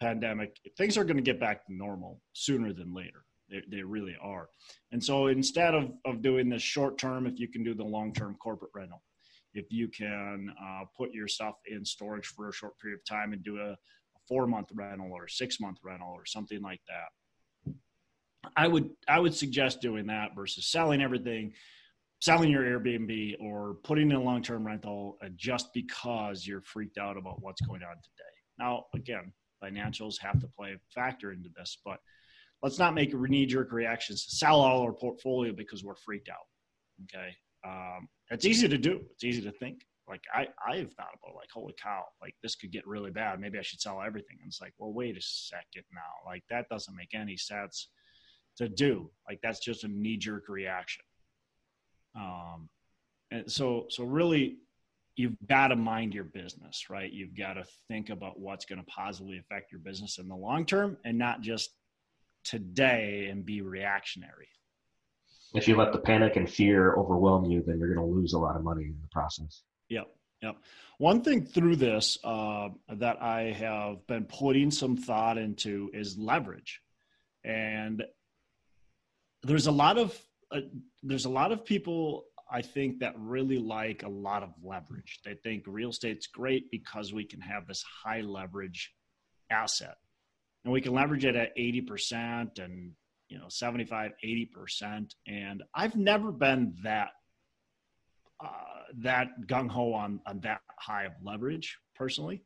pandemic, 0.00 0.58
things 0.76 0.98
are 0.98 1.04
going 1.04 1.16
to 1.16 1.22
get 1.22 1.38
back 1.38 1.64
to 1.66 1.74
normal 1.74 2.20
sooner 2.32 2.72
than 2.72 2.92
later. 2.92 3.24
They, 3.52 3.62
they 3.68 3.82
really 3.82 4.16
are. 4.20 4.48
And 4.90 5.04
so 5.04 5.26
instead 5.26 5.74
of, 5.74 5.92
of 6.06 6.22
doing 6.22 6.48
this 6.48 6.62
short 6.62 6.98
term, 6.98 7.26
if 7.26 7.38
you 7.38 7.48
can 7.48 7.62
do 7.62 7.74
the 7.74 7.84
long 7.84 8.12
term 8.12 8.34
corporate 8.36 8.72
rental, 8.74 9.02
if 9.54 9.70
you 9.70 9.88
can 9.88 10.52
uh, 10.60 10.84
put 10.96 11.12
your 11.12 11.28
stuff 11.28 11.56
in 11.66 11.84
storage 11.84 12.26
for 12.26 12.48
a 12.48 12.52
short 12.52 12.78
period 12.80 12.98
of 12.98 13.04
time 13.04 13.34
and 13.34 13.44
do 13.44 13.58
a, 13.58 13.72
a 13.72 13.76
four 14.26 14.46
month 14.46 14.68
rental 14.72 15.12
or 15.12 15.28
six 15.28 15.60
month 15.60 15.76
rental 15.84 16.08
or 16.08 16.24
something 16.24 16.62
like 16.62 16.80
that, 16.88 17.74
I 18.56 18.66
would 18.66 18.90
I 19.06 19.20
would 19.20 19.34
suggest 19.34 19.82
doing 19.82 20.06
that 20.06 20.34
versus 20.34 20.66
selling 20.66 21.02
everything, 21.02 21.52
selling 22.20 22.50
your 22.50 22.62
Airbnb 22.62 23.36
or 23.40 23.74
putting 23.84 24.10
in 24.10 24.16
a 24.16 24.22
long 24.22 24.42
term 24.42 24.66
rental 24.66 25.18
uh, 25.22 25.28
just 25.36 25.74
because 25.74 26.46
you're 26.46 26.62
freaked 26.62 26.96
out 26.96 27.18
about 27.18 27.42
what's 27.42 27.60
going 27.60 27.82
on 27.82 27.96
today. 27.96 28.32
Now, 28.58 28.86
again, 28.94 29.32
financials 29.62 30.18
have 30.20 30.40
to 30.40 30.48
play 30.48 30.72
a 30.72 30.78
factor 30.94 31.32
into 31.32 31.50
this. 31.56 31.78
But 31.84 31.98
let's 32.62 32.78
not 32.78 32.94
make 32.94 33.12
knee 33.12 33.46
jerk 33.46 33.72
reactions, 33.72 34.24
sell 34.28 34.60
all 34.60 34.82
our 34.82 34.92
portfolio 34.92 35.52
because 35.52 35.82
we're 35.82 35.96
freaked 35.96 36.28
out. 36.28 36.46
Okay. 37.04 37.34
Um, 37.66 38.08
it's 38.30 38.44
easy 38.44 38.68
to 38.68 38.78
do. 38.78 39.00
It's 39.12 39.24
easy 39.24 39.42
to 39.42 39.52
think. 39.52 39.82
Like 40.08 40.22
I, 40.34 40.48
I've 40.66 40.92
thought 40.94 41.14
about 41.22 41.36
like, 41.36 41.48
holy 41.52 41.74
cow, 41.80 42.02
like 42.20 42.34
this 42.42 42.54
could 42.54 42.72
get 42.72 42.86
really 42.86 43.10
bad. 43.10 43.40
Maybe 43.40 43.58
I 43.58 43.62
should 43.62 43.80
sell 43.80 44.02
everything. 44.02 44.38
And 44.40 44.48
it's 44.48 44.60
like, 44.60 44.74
well, 44.78 44.92
wait 44.92 45.16
a 45.16 45.22
second 45.22 45.84
now. 45.92 46.30
Like 46.30 46.44
that 46.50 46.68
doesn't 46.68 46.96
make 46.96 47.14
any 47.14 47.36
sense 47.36 47.88
to 48.58 48.68
do. 48.68 49.10
Like 49.28 49.40
that's 49.42 49.60
just 49.60 49.84
a 49.84 49.88
knee 49.88 50.16
jerk 50.16 50.48
reaction. 50.48 51.04
Um, 52.14 52.68
and 53.30 53.50
so, 53.50 53.86
so 53.88 54.04
really 54.04 54.58
you've 55.16 55.36
got 55.46 55.68
to 55.68 55.76
mind 55.76 56.14
your 56.14 56.24
business, 56.24 56.90
right? 56.90 57.12
You've 57.12 57.36
got 57.36 57.54
to 57.54 57.64
think 57.88 58.10
about 58.10 58.40
what's 58.40 58.64
going 58.64 58.80
to 58.80 58.86
positively 58.86 59.38
affect 59.38 59.70
your 59.70 59.80
business 59.80 60.18
in 60.18 60.28
the 60.28 60.36
long 60.36 60.66
term 60.66 60.96
and 61.04 61.16
not 61.16 61.42
just 61.42 61.70
today 62.44 63.28
and 63.30 63.44
be 63.44 63.62
reactionary. 63.62 64.48
If 65.54 65.68
you 65.68 65.76
let 65.76 65.92
the 65.92 65.98
panic 65.98 66.36
and 66.36 66.48
fear 66.48 66.94
overwhelm 66.94 67.44
you, 67.44 67.62
then 67.66 67.78
you're 67.78 67.94
going 67.94 68.06
to 68.06 68.14
lose 68.14 68.32
a 68.32 68.38
lot 68.38 68.56
of 68.56 68.64
money 68.64 68.84
in 68.84 68.96
the 69.02 69.08
process. 69.08 69.62
Yep. 69.88 70.08
Yep. 70.42 70.56
One 70.98 71.22
thing 71.22 71.46
through 71.46 71.76
this 71.76 72.18
uh, 72.24 72.68
that 72.88 73.22
I 73.22 73.52
have 73.52 74.06
been 74.06 74.24
putting 74.24 74.70
some 74.70 74.96
thought 74.96 75.38
into 75.38 75.90
is 75.94 76.18
leverage, 76.18 76.80
and 77.44 78.02
there's 79.44 79.68
a 79.68 79.72
lot 79.72 79.98
of 79.98 80.18
uh, 80.50 80.60
there's 81.02 81.26
a 81.26 81.30
lot 81.30 81.52
of 81.52 81.64
people 81.64 82.24
I 82.50 82.60
think 82.60 83.00
that 83.00 83.14
really 83.16 83.58
like 83.58 84.02
a 84.02 84.08
lot 84.08 84.42
of 84.42 84.50
leverage. 84.62 85.20
They 85.24 85.34
think 85.34 85.64
real 85.66 85.90
estate's 85.90 86.26
great 86.26 86.70
because 86.70 87.12
we 87.12 87.24
can 87.24 87.40
have 87.40 87.66
this 87.66 87.84
high 88.04 88.20
leverage 88.20 88.92
asset. 89.50 89.96
And 90.64 90.72
we 90.72 90.80
can 90.80 90.92
leverage 90.92 91.24
it 91.24 91.36
at 91.36 91.56
80% 91.56 92.58
and 92.58 92.92
you 93.28 93.38
know 93.38 93.48
75 93.48 94.12
80% 94.22 95.10
and 95.26 95.62
I've 95.74 95.96
never 95.96 96.30
been 96.30 96.74
that 96.82 97.08
uh, 98.44 98.48
that 98.98 99.28
gung 99.46 99.70
ho 99.70 99.94
on 99.94 100.20
on 100.26 100.40
that 100.40 100.60
high 100.78 101.04
of 101.04 101.12
leverage 101.22 101.78
personally 101.94 102.42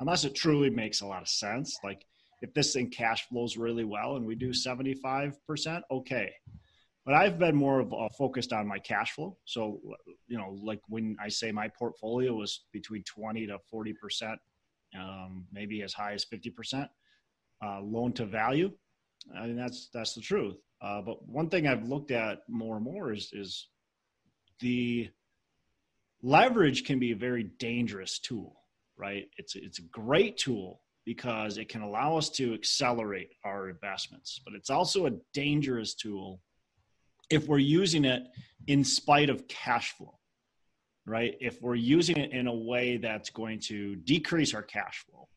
unless 0.00 0.24
it 0.24 0.34
truly 0.34 0.70
makes 0.70 1.00
a 1.00 1.06
lot 1.06 1.22
of 1.22 1.28
sense. 1.28 1.78
Like 1.84 2.04
if 2.42 2.52
this 2.52 2.72
thing 2.72 2.90
cash 2.90 3.28
flows 3.28 3.56
really 3.56 3.84
well 3.84 4.16
and 4.16 4.26
we 4.26 4.34
do 4.34 4.50
75% 4.50 5.82
okay. 5.90 6.32
But 7.06 7.14
I've 7.14 7.38
been 7.38 7.54
more 7.54 7.80
of 7.80 7.92
a 7.92 8.08
focused 8.16 8.52
on 8.52 8.66
my 8.66 8.78
cash 8.78 9.12
flow. 9.12 9.36
So, 9.44 9.78
you 10.26 10.38
know, 10.38 10.56
like 10.62 10.80
when 10.88 11.16
I 11.20 11.28
say 11.28 11.52
my 11.52 11.68
portfolio 11.68 12.32
was 12.32 12.64
between 12.72 13.04
20 13.04 13.46
to 13.48 13.58
40 13.70 13.92
percent, 13.92 14.38
um, 14.98 15.44
maybe 15.52 15.82
as 15.82 15.92
high 15.92 16.14
as 16.14 16.24
50 16.24 16.50
percent 16.50 16.88
uh, 17.62 17.80
loan 17.80 18.12
to 18.14 18.26
value. 18.26 18.70
I 19.36 19.46
mean, 19.46 19.56
that's 19.56 19.88
that's 19.92 20.14
the 20.14 20.20
truth. 20.20 20.56
Uh, 20.82 21.00
but 21.00 21.26
one 21.26 21.48
thing 21.48 21.66
I've 21.66 21.88
looked 21.88 22.10
at 22.10 22.40
more 22.48 22.76
and 22.76 22.84
more 22.84 23.12
is 23.12 23.30
is 23.32 23.68
the 24.60 25.08
leverage 26.22 26.84
can 26.84 26.98
be 26.98 27.12
a 27.12 27.16
very 27.16 27.44
dangerous 27.58 28.18
tool, 28.18 28.56
right? 28.96 29.28
It's 29.38 29.56
it's 29.56 29.78
a 29.78 29.82
great 29.82 30.36
tool 30.36 30.80
because 31.04 31.58
it 31.58 31.68
can 31.68 31.82
allow 31.82 32.16
us 32.16 32.30
to 32.30 32.54
accelerate 32.54 33.30
our 33.44 33.68
investments, 33.68 34.40
but 34.44 34.54
it's 34.54 34.70
also 34.70 35.06
a 35.06 35.12
dangerous 35.34 35.94
tool 35.94 36.40
if 37.30 37.46
we're 37.46 37.58
using 37.58 38.04
it 38.04 38.22
in 38.66 38.84
spite 38.84 39.30
of 39.30 39.46
cash 39.48 39.92
flow, 39.92 40.18
right? 41.06 41.34
If 41.40 41.60
we're 41.60 41.74
using 41.74 42.16
it 42.16 42.32
in 42.32 42.46
a 42.46 42.54
way 42.54 42.96
that's 42.96 43.30
going 43.30 43.60
to 43.60 43.96
decrease 43.96 44.54
our 44.54 44.62
cash 44.62 45.04
flow 45.10 45.28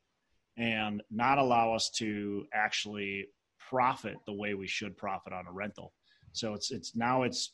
and 0.57 1.01
not 1.11 1.37
allow 1.37 1.73
us 1.73 1.89
to 1.97 2.45
actually 2.53 3.27
profit 3.69 4.15
the 4.25 4.33
way 4.33 4.53
we 4.53 4.67
should 4.67 4.97
profit 4.97 5.33
on 5.33 5.45
a 5.47 5.51
rental. 5.51 5.93
So 6.33 6.53
it's 6.53 6.71
it's 6.71 6.95
now 6.95 7.23
it's 7.23 7.53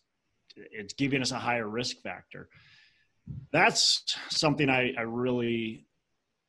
it's 0.55 0.93
giving 0.93 1.21
us 1.21 1.31
a 1.31 1.39
higher 1.39 1.67
risk 1.67 1.97
factor. 2.01 2.49
That's 3.51 4.03
something 4.29 4.69
I, 4.69 4.93
I 4.97 5.01
really 5.01 5.85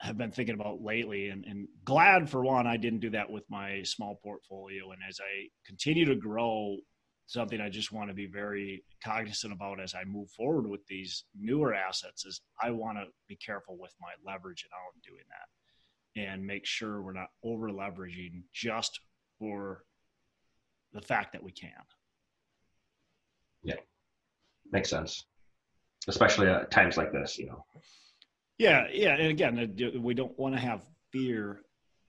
have 0.01 0.19
been 0.19 0.33
thinking 0.33 0.57
about 0.57 0.83
lately 0.83 1.29
and, 1.29 1.45
and 1.45 1.69
glad 1.85 2.29
for 2.29 2.43
one 2.45 2.67
I 2.67 2.77
didn't 2.77 3.01
do 3.01 3.11
that 3.11 3.31
with 3.31 3.45
my 3.49 3.83
small 3.85 4.21
portfolio. 4.23 4.91
And 4.91 5.01
as 5.09 5.19
I 5.21 5.49
continue 5.65 6.05
to 6.07 6.17
grow 6.17 6.77
something 7.27 7.61
I 7.61 7.71
just 7.71 7.91
want 7.91 8.11
to 8.11 8.15
be 8.15 8.27
very 8.27 8.85
cognizant 9.03 9.53
about 9.53 9.81
as 9.81 9.95
I 9.95 10.05
move 10.05 10.29
forward 10.31 10.69
with 10.69 10.85
these 10.87 11.25
newer 11.35 11.75
assets 11.75 12.27
is 12.27 12.43
I 12.63 12.71
want 12.71 12.99
to 12.99 13.05
be 13.29 13.37
careful 13.37 13.79
with 13.79 13.95
my 13.99 14.11
leverage 14.31 14.63
and 14.65 14.71
how 14.73 14.85
I'm 14.93 15.01
doing 15.03 15.25
that 15.29 15.64
and 16.17 16.45
make 16.45 16.67
sure 16.67 17.03
we're 17.03 17.13
not 17.13 17.31
over 17.43 17.71
leveraging 17.71 18.43
just 18.53 19.01
for 19.39 19.85
the 20.93 21.03
fact 21.03 21.33
that 21.33 21.43
we 21.43 21.53
can. 21.53 21.71
Yeah. 23.63 23.77
Makes 24.71 24.91
sense, 24.91 25.27
especially 26.09 26.49
at 26.49 26.71
times 26.71 26.97
like 26.97 27.13
this. 27.13 27.39
You 27.39 27.47
know. 27.47 27.65
Yeah, 28.59 28.87
yeah, 28.93 29.15
and 29.15 29.29
again, 29.29 30.01
we 30.01 30.15
don't 30.15 30.39
want 30.39 30.55
to 30.55 30.61
have 30.61 30.87
fear 31.13 31.63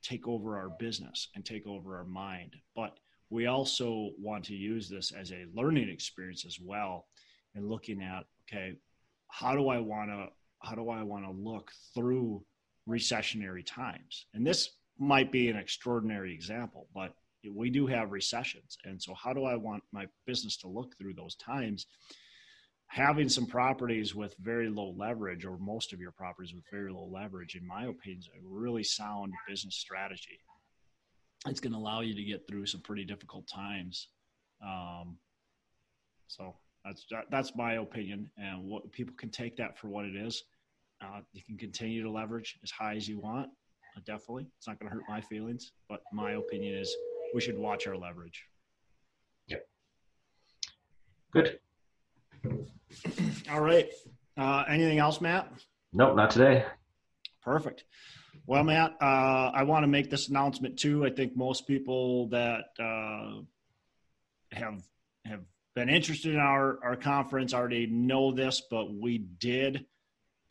take 0.04 0.28
over 0.28 0.58
our 0.58 0.70
business 0.70 1.30
and 1.36 1.44
take 1.44 1.66
over 1.66 1.98
our 1.98 2.06
mind, 2.06 2.56
but 2.76 2.98
we 3.32 3.48
also 3.48 4.12
want 4.20 4.46
to 4.46 4.54
use 4.54 4.88
this 4.88 5.12
as 5.12 5.32
a 5.32 5.46
learning 5.54 5.90
experience 5.90 6.46
as 6.46 6.60
well, 6.62 7.08
and 7.56 7.68
looking 7.68 8.02
at 8.02 8.24
okay, 8.48 8.76
how 9.30 9.56
do 9.56 9.70
I 9.70 9.80
want 9.80 10.10
to 10.12 10.28
how 10.62 10.76
do 10.76 10.90
I 10.90 11.04
want 11.04 11.26
to 11.26 11.32
look 11.32 11.72
through 11.94 12.44
recessionary 12.88 13.66
times? 13.66 14.26
And 14.34 14.46
this 14.46 14.72
might 14.98 15.32
be 15.32 15.50
an 15.50 15.58
extraordinary 15.58 16.34
example, 16.34 16.88
but 16.94 17.14
we 17.54 17.70
do 17.70 17.86
have 17.88 18.12
recessions. 18.12 18.78
And 18.86 19.02
so, 19.02 19.14
how 19.14 19.34
do 19.34 19.44
I 19.46 19.56
want 19.56 19.84
my 19.92 20.08
business 20.26 20.58
to 20.58 20.68
look 20.68 20.98
through 20.98 21.14
those 21.14 21.36
times? 21.36 21.86
Having 22.88 23.30
some 23.30 23.46
properties 23.46 24.16
with 24.16 24.36
very 24.40 24.70
low 24.70 24.94
leverage, 24.98 25.46
or 25.46 25.58
most 25.58 25.92
of 25.92 26.00
your 26.00 26.12
properties 26.12 26.54
with 26.54 26.64
very 26.72 26.92
low 26.92 27.10
leverage, 27.12 27.56
in 27.56 27.68
my 27.68 27.86
opinion, 27.86 28.20
is 28.20 28.30
a 28.30 28.40
really 28.44 28.84
sound 28.84 29.34
business 29.48 29.76
strategy. 29.76 30.40
It's 31.48 31.60
going 31.60 31.74
to 31.74 31.80
allow 31.80 32.02
you 32.02 32.16
to 32.16 32.24
get 32.24 32.48
through 32.48 32.68
some 32.68 32.82
pretty 32.82 33.06
difficult 33.06 33.48
times. 33.48 34.08
Um, 34.66 35.18
so 36.28 36.56
that's 36.84 37.06
that's 37.30 37.56
my 37.56 37.74
opinion, 37.74 38.30
and 38.38 38.64
what 38.64 38.92
people 38.92 39.16
can 39.18 39.30
take 39.30 39.58
that 39.58 39.78
for 39.78 39.88
what 39.88 40.06
it 40.06 40.16
is. 40.16 40.44
Uh, 41.06 41.22
you 41.34 41.42
can 41.44 41.58
continue 41.58 42.04
to 42.04 42.10
leverage 42.10 42.58
as 42.64 42.72
high 42.72 42.96
as 42.96 43.08
you 43.08 43.20
want. 43.20 43.50
Uh, 43.96 44.02
definitely, 44.06 44.48
it's 44.58 44.68
not 44.68 44.80
going 44.80 44.90
to 44.90 44.96
hurt 44.96 45.04
my 45.08 45.22
feelings. 45.22 45.72
But 45.88 46.02
my 46.12 46.32
opinion 46.32 46.78
is 46.78 46.96
we 47.34 47.42
should 47.42 47.58
watch 47.58 47.88
our 47.88 47.98
leverage. 47.98 48.46
Yep. 49.48 49.68
Good. 51.32 51.60
All 53.52 53.62
right. 53.62 53.90
Uh, 54.38 54.64
anything 54.68 55.00
else, 55.00 55.22
Matt? 55.22 55.52
Nope, 55.94 56.16
not 56.16 56.32
today. 56.32 56.66
Perfect. 57.42 57.84
Well, 58.48 58.64
Matt, 58.64 58.96
uh, 59.02 59.52
I 59.54 59.64
want 59.64 59.84
to 59.84 59.88
make 59.88 60.10
this 60.10 60.30
announcement 60.30 60.78
too. 60.78 61.06
I 61.06 61.10
think 61.10 61.36
most 61.36 61.68
people 61.68 62.30
that 62.30 62.66
uh, 62.80 63.42
have 64.52 64.84
have 65.26 65.42
been 65.76 65.90
interested 65.90 66.34
in 66.34 66.40
our, 66.40 66.80
our 66.84 66.96
conference 66.96 67.54
already 67.54 67.88
know 67.88 68.32
this, 68.32 68.62
but 68.70 68.94
we 68.94 69.18
did 69.18 69.86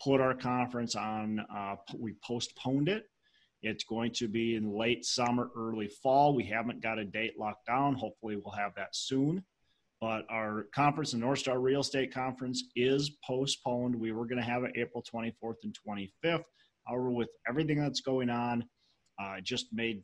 put 0.05 0.21
our 0.21 0.35
conference 0.35 0.95
on, 0.95 1.41
uh, 1.55 1.77
we 1.99 2.15
postponed 2.23 2.89
it. 2.89 3.05
It's 3.63 3.85
going 3.85 4.13
to 4.17 4.29
be 4.29 4.57
in 4.57 4.77
late 4.77 5.07
summer, 5.07 5.51
early 5.57 5.89
fall. 5.89 6.35
We 6.35 6.45
haven't 6.45 6.83
got 6.83 6.99
a 6.99 7.05
date 7.05 7.39
locked 7.39 7.67
down. 7.67 7.95
Hopefully, 7.95 8.37
we'll 8.37 8.55
have 8.55 8.75
that 8.77 8.95
soon. 8.95 9.43
But 10.01 10.27
our 10.29 10.67
conference, 10.75 11.13
the 11.13 11.19
North 11.19 11.39
Star 11.39 11.59
Real 11.59 11.81
Estate 11.81 12.13
Conference, 12.13 12.65
is 12.77 13.13
postponed. 13.27 13.99
We 13.99 14.13
were 14.13 14.27
going 14.27 14.41
to 14.41 14.45
have 14.45 14.65
it 14.65 14.73
April 14.75 15.03
24th 15.03 15.65
and 15.65 15.75
25th. 15.89 16.45
However, 16.87 17.11
with 17.11 17.31
everything 17.49 17.81
that's 17.81 18.03
going 18.03 18.29
on, 18.29 18.67
uh, 19.19 19.41
just 19.41 19.69
made 19.73 20.03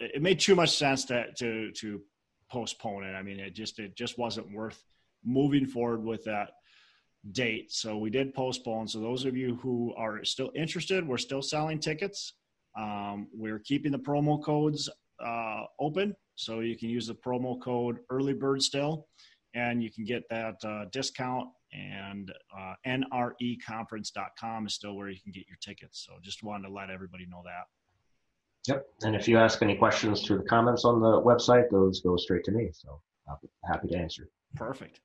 it 0.00 0.22
made 0.22 0.40
too 0.40 0.54
much 0.54 0.76
sense 0.76 1.04
to 1.04 1.26
to 1.34 1.70
to 1.72 2.00
postpone 2.50 3.04
it. 3.04 3.12
I 3.12 3.22
mean, 3.22 3.38
it 3.38 3.54
just 3.54 3.78
it 3.78 3.96
just 3.96 4.16
wasn't 4.16 4.50
worth 4.50 4.82
moving 5.24 5.66
forward 5.66 6.02
with 6.02 6.24
that 6.24 6.52
date. 7.32 7.72
So 7.72 7.96
we 7.96 8.10
did 8.10 8.34
postpone. 8.34 8.88
So 8.88 9.00
those 9.00 9.24
of 9.24 9.36
you 9.36 9.56
who 9.56 9.94
are 9.96 10.24
still 10.24 10.50
interested, 10.54 11.06
we're 11.06 11.18
still 11.18 11.42
selling 11.42 11.78
tickets. 11.78 12.34
Um, 12.76 13.28
we're 13.32 13.60
keeping 13.60 13.92
the 13.92 13.98
promo 13.98 14.42
codes 14.42 14.88
uh, 15.24 15.62
open, 15.78 16.14
so 16.34 16.60
you 16.60 16.76
can 16.76 16.88
use 16.88 17.06
the 17.06 17.14
promo 17.14 17.60
code 17.60 17.98
Early 18.10 18.32
Bird 18.32 18.62
still, 18.62 19.06
and 19.54 19.82
you 19.82 19.90
can 19.90 20.04
get 20.04 20.28
that 20.30 20.56
uh, 20.64 20.86
discount. 20.92 21.48
And 21.72 22.32
uh, 22.56 22.74
NREconference.com 22.86 24.66
is 24.66 24.74
still 24.74 24.94
where 24.94 25.08
you 25.08 25.20
can 25.20 25.32
get 25.32 25.44
your 25.48 25.58
tickets. 25.60 26.04
So 26.06 26.14
just 26.22 26.44
wanted 26.44 26.68
to 26.68 26.74
let 26.74 26.90
everybody 26.90 27.26
know 27.26 27.42
that. 27.44 27.64
Yep. 28.72 28.86
And 29.02 29.16
if 29.16 29.28
you 29.28 29.38
ask 29.38 29.60
any 29.60 29.76
questions 29.76 30.22
through 30.22 30.38
the 30.38 30.44
comments 30.44 30.84
on 30.84 31.00
the 31.00 31.20
website, 31.20 31.70
those 31.70 32.00
go 32.00 32.16
straight 32.16 32.44
to 32.44 32.52
me. 32.52 32.70
So 32.72 33.00
be 33.42 33.48
happy 33.64 33.88
to 33.88 33.96
answer. 33.96 34.28
Perfect. 34.54 35.00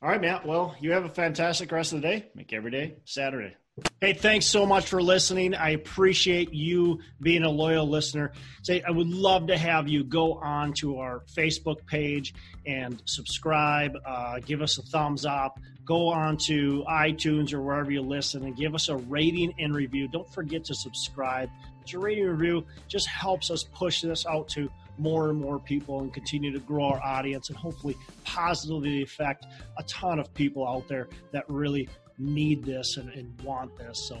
All 0.00 0.08
right, 0.08 0.20
Matt. 0.20 0.46
Well, 0.46 0.76
you 0.80 0.92
have 0.92 1.04
a 1.04 1.08
fantastic 1.08 1.72
rest 1.72 1.92
of 1.92 2.02
the 2.02 2.08
day. 2.08 2.30
Make 2.34 2.52
every 2.52 2.70
day 2.70 2.98
Saturday. 3.04 3.56
Hey, 4.00 4.12
thanks 4.12 4.46
so 4.46 4.64
much 4.64 4.86
for 4.86 5.02
listening. 5.02 5.54
I 5.54 5.70
appreciate 5.70 6.52
you 6.52 7.00
being 7.20 7.42
a 7.42 7.50
loyal 7.50 7.88
listener. 7.88 8.32
Say, 8.62 8.82
I 8.82 8.90
would 8.90 9.08
love 9.08 9.48
to 9.48 9.58
have 9.58 9.88
you 9.88 10.04
go 10.04 10.34
on 10.34 10.72
to 10.74 10.98
our 10.98 11.24
Facebook 11.36 11.84
page 11.86 12.32
and 12.66 13.02
subscribe. 13.06 13.96
Uh, 14.06 14.38
give 14.38 14.62
us 14.62 14.78
a 14.78 14.82
thumbs 14.82 15.24
up. 15.24 15.58
Go 15.84 16.08
on 16.08 16.36
to 16.46 16.84
iTunes 16.88 17.52
or 17.52 17.60
wherever 17.60 17.90
you 17.90 18.02
listen 18.02 18.44
and 18.44 18.56
give 18.56 18.74
us 18.74 18.88
a 18.88 18.96
rating 18.96 19.52
and 19.58 19.74
review. 19.74 20.06
Don't 20.06 20.32
forget 20.32 20.64
to 20.66 20.74
subscribe. 20.74 21.50
Your 21.86 22.02
rating 22.02 22.26
review 22.26 22.66
just 22.86 23.08
helps 23.08 23.50
us 23.50 23.64
push 23.64 24.02
this 24.02 24.26
out 24.26 24.48
to 24.50 24.70
more 24.98 25.30
and 25.30 25.40
more 25.40 25.58
people 25.58 26.00
and 26.00 26.12
continue 26.12 26.52
to 26.52 26.58
grow 26.60 26.84
our 26.86 27.02
audience 27.02 27.48
and 27.48 27.58
hopefully 27.58 27.96
positively 28.24 29.02
affect 29.02 29.46
a 29.78 29.82
ton 29.84 30.18
of 30.18 30.32
people 30.34 30.66
out 30.66 30.86
there 30.88 31.08
that 31.32 31.44
really 31.48 31.88
need 32.18 32.64
this 32.64 32.96
and, 32.96 33.08
and 33.10 33.40
want 33.42 33.76
this. 33.76 34.08
So, 34.08 34.20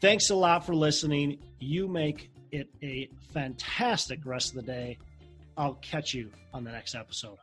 Thanks 0.00 0.30
a 0.30 0.34
lot 0.36 0.64
for 0.64 0.74
listening. 0.74 1.38
You 1.58 1.88
make 1.88 2.30
it 2.52 2.68
a 2.82 3.08
fantastic 3.32 4.24
rest 4.24 4.50
of 4.50 4.56
the 4.56 4.62
day. 4.62 4.98
I'll 5.56 5.74
catch 5.74 6.14
you 6.14 6.30
on 6.54 6.62
the 6.64 6.70
next 6.70 6.94
episode. 6.94 7.38